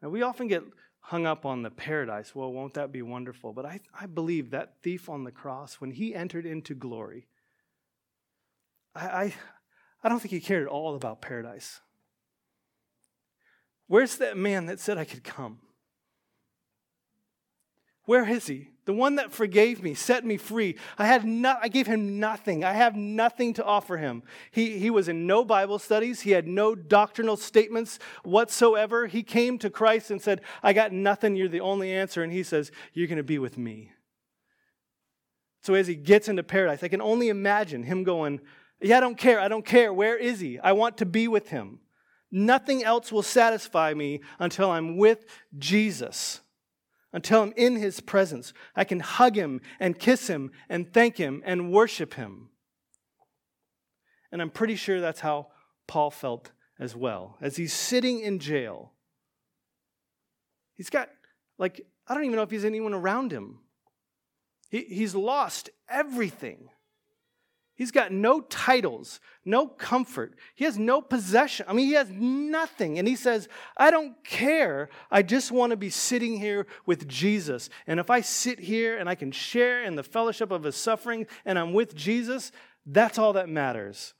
Now, 0.00 0.08
we 0.08 0.22
often 0.22 0.46
get 0.46 0.62
hung 1.00 1.26
up 1.26 1.44
on 1.44 1.62
the 1.62 1.70
paradise. 1.70 2.34
Well, 2.34 2.52
won't 2.52 2.74
that 2.74 2.92
be 2.92 3.02
wonderful? 3.02 3.52
But 3.52 3.66
I, 3.66 3.80
I 3.98 4.06
believe 4.06 4.50
that 4.50 4.74
thief 4.82 5.08
on 5.08 5.24
the 5.24 5.32
cross, 5.32 5.80
when 5.80 5.90
he 5.90 6.14
entered 6.14 6.46
into 6.46 6.74
glory, 6.74 7.26
I, 8.94 9.06
I, 9.06 9.34
I 10.04 10.08
don't 10.08 10.20
think 10.20 10.32
he 10.32 10.40
cared 10.40 10.62
at 10.62 10.68
all 10.68 10.94
about 10.94 11.20
paradise. 11.22 11.80
Where's 13.88 14.16
that 14.18 14.36
man 14.36 14.66
that 14.66 14.78
said 14.78 14.98
I 14.98 15.04
could 15.04 15.24
come? 15.24 15.58
Where 18.04 18.28
is 18.28 18.46
he? 18.46 18.68
The 18.86 18.94
one 18.94 19.16
that 19.16 19.32
forgave 19.32 19.82
me, 19.82 19.92
set 19.92 20.24
me 20.24 20.38
free. 20.38 20.76
I 20.96 21.06
had 21.06 21.26
no, 21.26 21.56
I 21.60 21.68
gave 21.68 21.86
him 21.86 22.18
nothing. 22.18 22.64
I 22.64 22.72
have 22.72 22.96
nothing 22.96 23.52
to 23.54 23.64
offer 23.64 23.98
him. 23.98 24.22
He, 24.50 24.78
he 24.78 24.88
was 24.88 25.08
in 25.08 25.26
no 25.26 25.44
Bible 25.44 25.78
studies. 25.78 26.22
He 26.22 26.30
had 26.30 26.48
no 26.48 26.74
doctrinal 26.74 27.36
statements 27.36 27.98
whatsoever. 28.24 29.06
He 29.06 29.22
came 29.22 29.58
to 29.58 29.68
Christ 29.68 30.10
and 30.10 30.22
said, 30.22 30.40
I 30.62 30.72
got 30.72 30.90
nothing. 30.90 31.36
You're 31.36 31.48
the 31.48 31.60
only 31.60 31.92
answer. 31.92 32.22
And 32.22 32.32
he 32.32 32.42
says, 32.42 32.70
You're 32.94 33.08
going 33.08 33.18
to 33.18 33.22
be 33.22 33.38
with 33.38 33.58
me. 33.58 33.92
So 35.60 35.74
as 35.74 35.86
he 35.86 35.94
gets 35.94 36.28
into 36.28 36.42
paradise, 36.42 36.82
I 36.82 36.88
can 36.88 37.02
only 37.02 37.28
imagine 37.28 37.82
him 37.82 38.04
going, 38.04 38.40
Yeah, 38.80 38.96
I 38.96 39.00
don't 39.00 39.18
care. 39.18 39.38
I 39.38 39.48
don't 39.48 39.66
care. 39.66 39.92
Where 39.92 40.16
is 40.16 40.40
he? 40.40 40.58
I 40.58 40.72
want 40.72 40.96
to 40.96 41.04
be 41.04 41.28
with 41.28 41.50
him. 41.50 41.80
Nothing 42.30 42.84
else 42.84 43.10
will 43.10 43.22
satisfy 43.22 43.94
me 43.94 44.20
until 44.38 44.70
I'm 44.70 44.96
with 44.96 45.24
Jesus 45.56 46.40
until 47.12 47.42
I'm 47.42 47.52
in 47.56 47.76
his 47.76 48.00
presence. 48.00 48.52
I 48.76 48.84
can 48.84 49.00
hug 49.00 49.36
him 49.36 49.60
and 49.80 49.98
kiss 49.98 50.28
him 50.28 50.50
and 50.68 50.92
thank 50.92 51.16
him 51.16 51.42
and 51.44 51.72
worship 51.72 52.14
him. 52.14 52.50
And 54.30 54.42
I'm 54.42 54.50
pretty 54.50 54.76
sure 54.76 55.00
that's 55.00 55.20
how 55.20 55.48
Paul 55.86 56.10
felt 56.10 56.50
as 56.78 56.94
well. 56.94 57.36
As 57.40 57.56
he's 57.56 57.72
sitting 57.72 58.20
in 58.20 58.38
jail, 58.38 58.92
he's 60.74 60.90
got, 60.90 61.08
like, 61.56 61.86
I 62.06 62.14
don't 62.14 62.24
even 62.24 62.36
know 62.36 62.42
if 62.42 62.50
he's 62.50 62.64
anyone 62.64 62.94
around 62.94 63.32
him. 63.32 63.60
He, 64.70 64.82
he's 64.82 65.14
lost 65.14 65.70
everything. 65.88 66.68
He's 67.78 67.92
got 67.92 68.10
no 68.10 68.40
titles, 68.40 69.20
no 69.44 69.68
comfort. 69.68 70.34
He 70.56 70.64
has 70.64 70.76
no 70.76 71.00
possession. 71.00 71.64
I 71.68 71.72
mean, 71.72 71.86
he 71.86 71.92
has 71.92 72.10
nothing. 72.10 72.98
And 72.98 73.06
he 73.06 73.14
says, 73.14 73.48
I 73.76 73.92
don't 73.92 74.16
care. 74.24 74.88
I 75.12 75.22
just 75.22 75.52
want 75.52 75.70
to 75.70 75.76
be 75.76 75.88
sitting 75.88 76.38
here 76.40 76.66
with 76.86 77.06
Jesus. 77.06 77.70
And 77.86 78.00
if 78.00 78.10
I 78.10 78.20
sit 78.20 78.58
here 78.58 78.98
and 78.98 79.08
I 79.08 79.14
can 79.14 79.30
share 79.30 79.84
in 79.84 79.94
the 79.94 80.02
fellowship 80.02 80.50
of 80.50 80.64
his 80.64 80.74
suffering 80.74 81.28
and 81.44 81.56
I'm 81.56 81.72
with 81.72 81.94
Jesus, 81.94 82.50
that's 82.84 83.16
all 83.16 83.34
that 83.34 83.48
matters. 83.48 84.12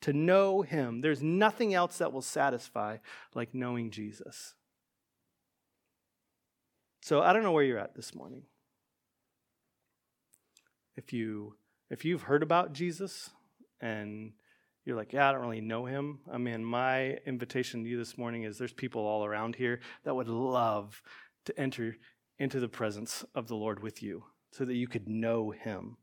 To 0.00 0.14
know 0.14 0.62
him. 0.62 1.02
There's 1.02 1.22
nothing 1.22 1.74
else 1.74 1.98
that 1.98 2.14
will 2.14 2.22
satisfy 2.22 2.96
like 3.34 3.52
knowing 3.52 3.90
Jesus. 3.90 4.54
So 7.02 7.20
I 7.20 7.34
don't 7.34 7.42
know 7.42 7.52
where 7.52 7.62
you're 7.62 7.78
at 7.78 7.94
this 7.94 8.14
morning. 8.14 8.44
If 10.96 11.12
you 11.12 11.56
if 11.92 12.06
you've 12.06 12.22
heard 12.22 12.42
about 12.42 12.72
Jesus 12.72 13.28
and 13.78 14.32
you're 14.86 14.96
like, 14.96 15.12
yeah, 15.12 15.28
I 15.28 15.32
don't 15.32 15.42
really 15.42 15.60
know 15.60 15.84
him. 15.84 16.20
I 16.32 16.38
mean, 16.38 16.64
my 16.64 17.18
invitation 17.26 17.84
to 17.84 17.88
you 17.88 17.98
this 17.98 18.16
morning 18.16 18.44
is 18.44 18.56
there's 18.56 18.72
people 18.72 19.02
all 19.02 19.26
around 19.26 19.56
here 19.56 19.78
that 20.04 20.14
would 20.14 20.26
love 20.26 21.02
to 21.44 21.60
enter 21.60 21.96
into 22.38 22.60
the 22.60 22.68
presence 22.68 23.26
of 23.34 23.46
the 23.46 23.56
Lord 23.56 23.82
with 23.82 24.02
you 24.02 24.24
so 24.52 24.64
that 24.64 24.74
you 24.74 24.88
could 24.88 25.06
know 25.06 25.50
him. 25.50 25.98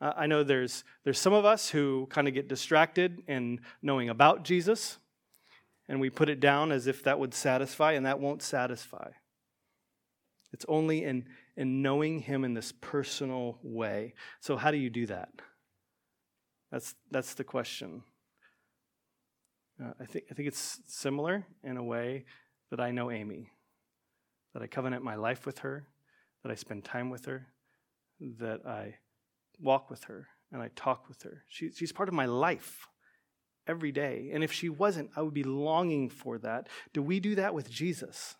I 0.00 0.28
know 0.28 0.44
there's, 0.44 0.84
there's 1.02 1.18
some 1.18 1.32
of 1.32 1.44
us 1.44 1.70
who 1.70 2.06
kind 2.08 2.28
of 2.28 2.34
get 2.34 2.46
distracted 2.46 3.22
in 3.26 3.58
knowing 3.82 4.08
about 4.08 4.44
Jesus, 4.44 4.98
and 5.88 6.00
we 6.00 6.08
put 6.08 6.28
it 6.28 6.38
down 6.38 6.70
as 6.70 6.86
if 6.86 7.02
that 7.02 7.18
would 7.18 7.34
satisfy, 7.34 7.94
and 7.94 8.06
that 8.06 8.20
won't 8.20 8.42
satisfy. 8.42 9.10
It's 10.52 10.64
only 10.68 11.02
in, 11.02 11.24
in 11.58 11.82
knowing 11.82 12.20
Him 12.20 12.44
in 12.44 12.54
this 12.54 12.72
personal 12.80 13.58
way. 13.62 14.14
So, 14.40 14.56
how 14.56 14.70
do 14.70 14.78
you 14.78 14.88
do 14.88 15.06
that? 15.06 15.28
That's, 16.70 16.94
that's 17.10 17.34
the 17.34 17.44
question. 17.44 18.02
Uh, 19.82 19.90
I, 20.00 20.04
think, 20.04 20.26
I 20.30 20.34
think 20.34 20.46
it's 20.48 20.80
similar 20.86 21.44
in 21.64 21.76
a 21.76 21.82
way 21.82 22.26
that 22.70 22.78
I 22.78 22.92
know 22.92 23.10
Amy, 23.10 23.50
that 24.54 24.62
I 24.62 24.68
covenant 24.68 25.02
my 25.02 25.16
life 25.16 25.46
with 25.46 25.58
her, 25.58 25.88
that 26.44 26.52
I 26.52 26.54
spend 26.54 26.84
time 26.84 27.10
with 27.10 27.24
her, 27.24 27.48
that 28.38 28.64
I 28.64 28.94
walk 29.58 29.90
with 29.90 30.04
her, 30.04 30.28
and 30.52 30.62
I 30.62 30.70
talk 30.76 31.08
with 31.08 31.22
her. 31.22 31.42
She, 31.48 31.72
she's 31.72 31.92
part 31.92 32.08
of 32.08 32.14
my 32.14 32.26
life 32.26 32.86
every 33.66 33.90
day. 33.90 34.30
And 34.32 34.44
if 34.44 34.52
she 34.52 34.68
wasn't, 34.68 35.10
I 35.16 35.22
would 35.22 35.34
be 35.34 35.42
longing 35.42 36.08
for 36.08 36.38
that. 36.38 36.68
Do 36.92 37.02
we 37.02 37.18
do 37.18 37.34
that 37.34 37.52
with 37.52 37.68
Jesus? 37.68 38.36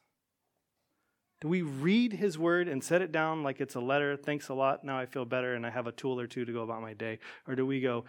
Do 1.40 1.48
we 1.48 1.62
read 1.62 2.14
his 2.14 2.36
word 2.36 2.66
and 2.66 2.82
set 2.82 3.00
it 3.00 3.12
down 3.12 3.44
like 3.44 3.60
it's 3.60 3.76
a 3.76 3.80
letter? 3.80 4.16
Thanks 4.16 4.48
a 4.48 4.54
lot. 4.54 4.82
Now 4.82 4.98
I 4.98 5.06
feel 5.06 5.24
better 5.24 5.54
and 5.54 5.64
I 5.64 5.70
have 5.70 5.86
a 5.86 5.92
tool 5.92 6.18
or 6.18 6.26
two 6.26 6.44
to 6.44 6.52
go 6.52 6.62
about 6.62 6.82
my 6.82 6.94
day. 6.94 7.20
Or 7.46 7.54
do 7.54 7.64
we 7.64 7.80
go, 7.80 8.06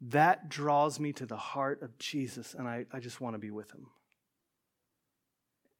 that 0.00 0.48
draws 0.48 0.98
me 0.98 1.12
to 1.12 1.26
the 1.26 1.36
heart 1.36 1.82
of 1.82 1.96
Jesus 1.98 2.54
and 2.54 2.66
I, 2.66 2.86
I 2.92 2.98
just 2.98 3.20
want 3.20 3.34
to 3.34 3.38
be 3.38 3.52
with 3.52 3.70
him? 3.70 3.86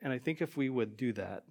And 0.01 0.13
I 0.13 0.19
think 0.19 0.41
if 0.41 0.57
we 0.57 0.69
would 0.69 0.97
do 0.97 1.13
that, 1.15 1.43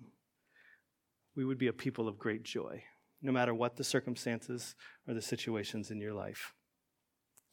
we 1.36 1.44
would 1.44 1.58
be 1.58 1.68
a 1.68 1.74
people 1.74 2.08
of 2.08 2.18
great 2.18 2.44
joy, 2.44 2.84
no 3.22 3.32
matter 3.32 3.54
what 3.54 3.76
the 3.76 3.84
circumstances 3.84 4.76
or 5.08 5.14
the 5.14 5.22
situations 5.22 5.92
in 5.92 6.00
your 6.00 6.14
life. 6.14 6.54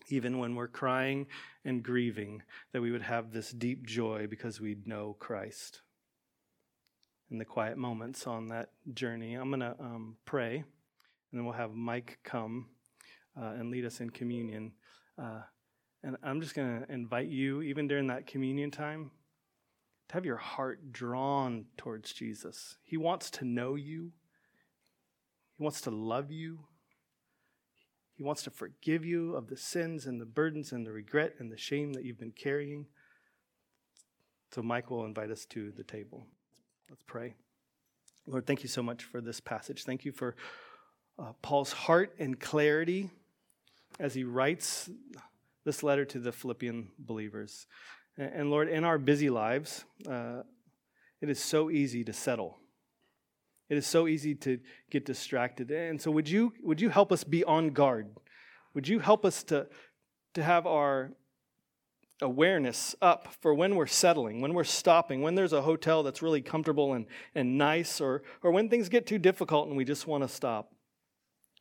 Even 0.09 0.39
when 0.39 0.55
we're 0.55 0.69
crying 0.69 1.27
and 1.65 1.83
grieving, 1.83 2.43
that 2.73 2.81
we 2.81 2.91
would 2.93 3.03
have 3.03 3.33
this 3.33 3.51
deep 3.51 3.87
joy 3.87 4.27
because 4.29 4.61
we 4.61 4.77
know 4.87 5.17
Christ 5.19 5.83
in 7.31 7.39
the 7.39 7.45
quiet 7.45 7.77
moments 7.77 8.27
on 8.27 8.49
that 8.49 8.71
journey. 8.95 9.35
I'm 9.35 9.51
going 9.51 9.61
to 9.61 9.77
um, 9.79 10.17
pray, 10.25 10.57
and 10.57 10.65
then 11.33 11.45
we'll 11.45 11.55
have 11.55 11.73
Mike 11.73 12.19
come 12.25 12.69
uh, 13.41 13.53
and 13.59 13.71
lead 13.71 13.85
us 13.85 14.01
in 14.01 14.11
communion. 14.11 14.73
Uh, 15.21 15.41
and 16.03 16.17
I'm 16.23 16.41
just 16.41 16.55
going 16.55 16.83
to 16.83 16.93
invite 16.93 17.29
you, 17.29 17.63
even 17.63 17.89
during 17.89 18.07
that 18.07 18.27
communion 18.27 18.71
time, 18.71 19.11
to 20.09 20.15
have 20.15 20.25
your 20.25 20.37
heart 20.37 20.93
drawn 20.93 21.67
towards 21.77 22.13
Jesus. 22.13 22.77
He 22.83 22.97
wants 22.97 23.31
to 23.33 23.45
know 23.45 23.75
you, 23.75 24.13
He 25.57 25.63
wants 25.63 25.81
to 25.83 25.91
love 25.91 26.31
you. 26.31 26.61
He 28.15 28.25
wants 28.25 28.43
to 28.43 28.51
forgive 28.51 29.05
you 29.05 29.37
of 29.37 29.47
the 29.47 29.57
sins 29.57 30.05
and 30.05 30.21
the 30.21 30.27
burdens 30.27 30.73
and 30.73 30.85
the 30.85 30.91
regret 30.91 31.35
and 31.39 31.53
the 31.53 31.57
shame 31.57 31.93
that 31.93 32.05
you've 32.05 32.19
been 32.19 32.33
carrying. 32.33 32.87
So, 34.53 34.61
Mike 34.61 34.91
will 34.91 35.05
invite 35.05 35.31
us 35.31 35.45
to 35.51 35.71
the 35.71 35.85
table. 35.85 36.27
Let's 36.91 37.03
pray. 37.07 37.35
Lord, 38.27 38.47
thank 38.47 38.63
you 38.63 38.69
so 38.69 38.83
much 38.83 39.05
for 39.05 39.21
this 39.21 39.41
passage. 39.41 39.85
Thank 39.85 40.07
you 40.07 40.13
for 40.13 40.37
uh, 41.19 41.33
Paul's 41.43 41.73
heart 41.73 42.15
and 42.19 42.41
clarity 42.41 43.11
as 44.01 44.15
he 44.15 44.25
writes 44.25 44.89
this 45.67 45.83
letter 45.83 46.07
to 46.07 46.19
the 46.19 46.33
Philippian 46.33 46.89
believers. 46.99 47.67
And, 48.17 48.33
and 48.33 48.51
Lord, 48.51 48.71
in 48.71 48.85
our 48.85 48.97
busy 48.97 49.29
lives, 49.29 49.85
uh, 50.09 50.45
it 51.21 51.29
is 51.29 51.39
so 51.39 51.71
easy 51.71 52.05
to 52.05 52.13
settle. 52.15 52.57
It 53.69 53.77
is 53.77 53.87
so 53.87 54.07
easy 54.07 54.35
to 54.37 54.59
get 54.91 55.05
distracted. 55.05 55.71
And 55.71 56.01
so, 56.01 56.11
would 56.11 56.29
you, 56.29 56.55
would 56.63 56.81
you 56.81 56.89
help 56.89 57.13
us 57.13 57.23
be 57.23 57.45
on 57.45 57.71
guard? 57.71 58.09
Would 58.73 58.89
you 58.89 58.99
help 58.99 59.27
us 59.27 59.43
to, 59.45 59.67
to 60.33 60.43
have 60.43 60.67
our 60.67 61.13
awareness 62.21 62.97
up 63.01 63.29
for 63.41 63.55
when 63.55 63.77
we're 63.77 63.87
settling, 63.87 64.41
when 64.41 64.55
we're 64.55 64.65
stopping, 64.65 65.23
when 65.23 65.35
there's 65.35 65.53
a 65.53 65.63
hotel 65.63 66.03
that's 66.03 66.23
really 66.23 66.43
comfortable 66.43 66.95
and, 66.95 67.07
and 67.35 67.57
nice, 67.57 68.01
or, 68.01 68.23
or 68.43 68.51
when 68.51 68.69
things 68.69 68.89
get 68.89 69.07
too 69.07 69.19
difficult 69.19 69.69
and 69.69 69.77
we 69.77 69.85
just 69.85 70.07
want 70.07 70.25
to 70.25 70.29
stop. 70.29 70.73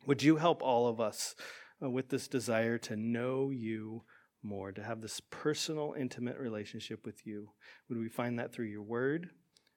Would 0.06 0.22
you 0.22 0.36
help 0.36 0.62
all 0.62 0.88
of 0.88 1.00
us 1.00 1.34
uh, 1.82 1.90
with 1.90 2.08
this 2.08 2.28
desire 2.28 2.78
to 2.78 2.96
know 2.96 3.50
you 3.50 4.04
more, 4.42 4.72
to 4.72 4.82
have 4.82 5.00
this 5.00 5.20
personal, 5.30 5.94
intimate 5.98 6.38
relationship 6.38 7.04
with 7.04 7.26
you? 7.26 7.50
Would 7.88 7.98
we 7.98 8.08
find 8.08 8.38
that 8.38 8.52
through 8.52 8.66
your 8.66 8.82
word? 8.82 9.30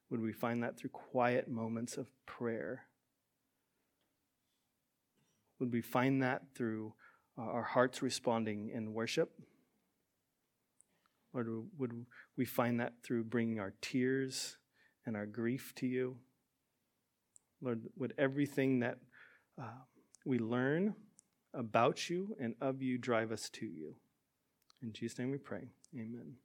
Would 0.10 0.22
we 0.22 0.34
find 0.34 0.64
that 0.64 0.78
through 0.78 0.92
quiet 0.92 1.48
moments 1.48 1.98
of 1.98 2.08
prayer? 2.26 2.86
Would 5.60 5.72
we 5.72 5.82
find 5.82 6.24
that 6.24 6.44
through 6.56 6.94
uh, 7.38 7.44
our 7.44 7.64
hearts 7.64 8.02
responding 8.02 8.72
in 8.74 8.94
worship? 8.94 9.32
Lord, 11.34 11.48
would 11.78 12.06
we 12.38 12.46
find 12.46 12.80
that 12.80 12.94
through 13.04 13.26
bringing 13.26 13.60
our 13.60 13.74
tears 13.82 14.58
and 15.06 15.16
our 15.16 15.26
grief 15.26 15.74
to 15.76 15.88
you? 15.88 16.18
Lord, 17.62 17.84
would 17.96 18.14
everything 18.18 18.80
that 18.80 18.98
uh, 19.60 19.84
we 20.26 20.40
learn 20.40 20.96
about 21.54 22.10
you 22.10 22.36
and 22.40 22.56
of 22.60 22.82
you 22.82 22.98
drive 22.98 23.32
us 23.32 23.50
to 23.52 23.66
you? 23.66 23.96
In 24.82 24.94
Jesus' 24.94 25.20
name 25.20 25.32
we 25.32 25.38
pray. 25.38 25.70
Amen. 25.96 26.36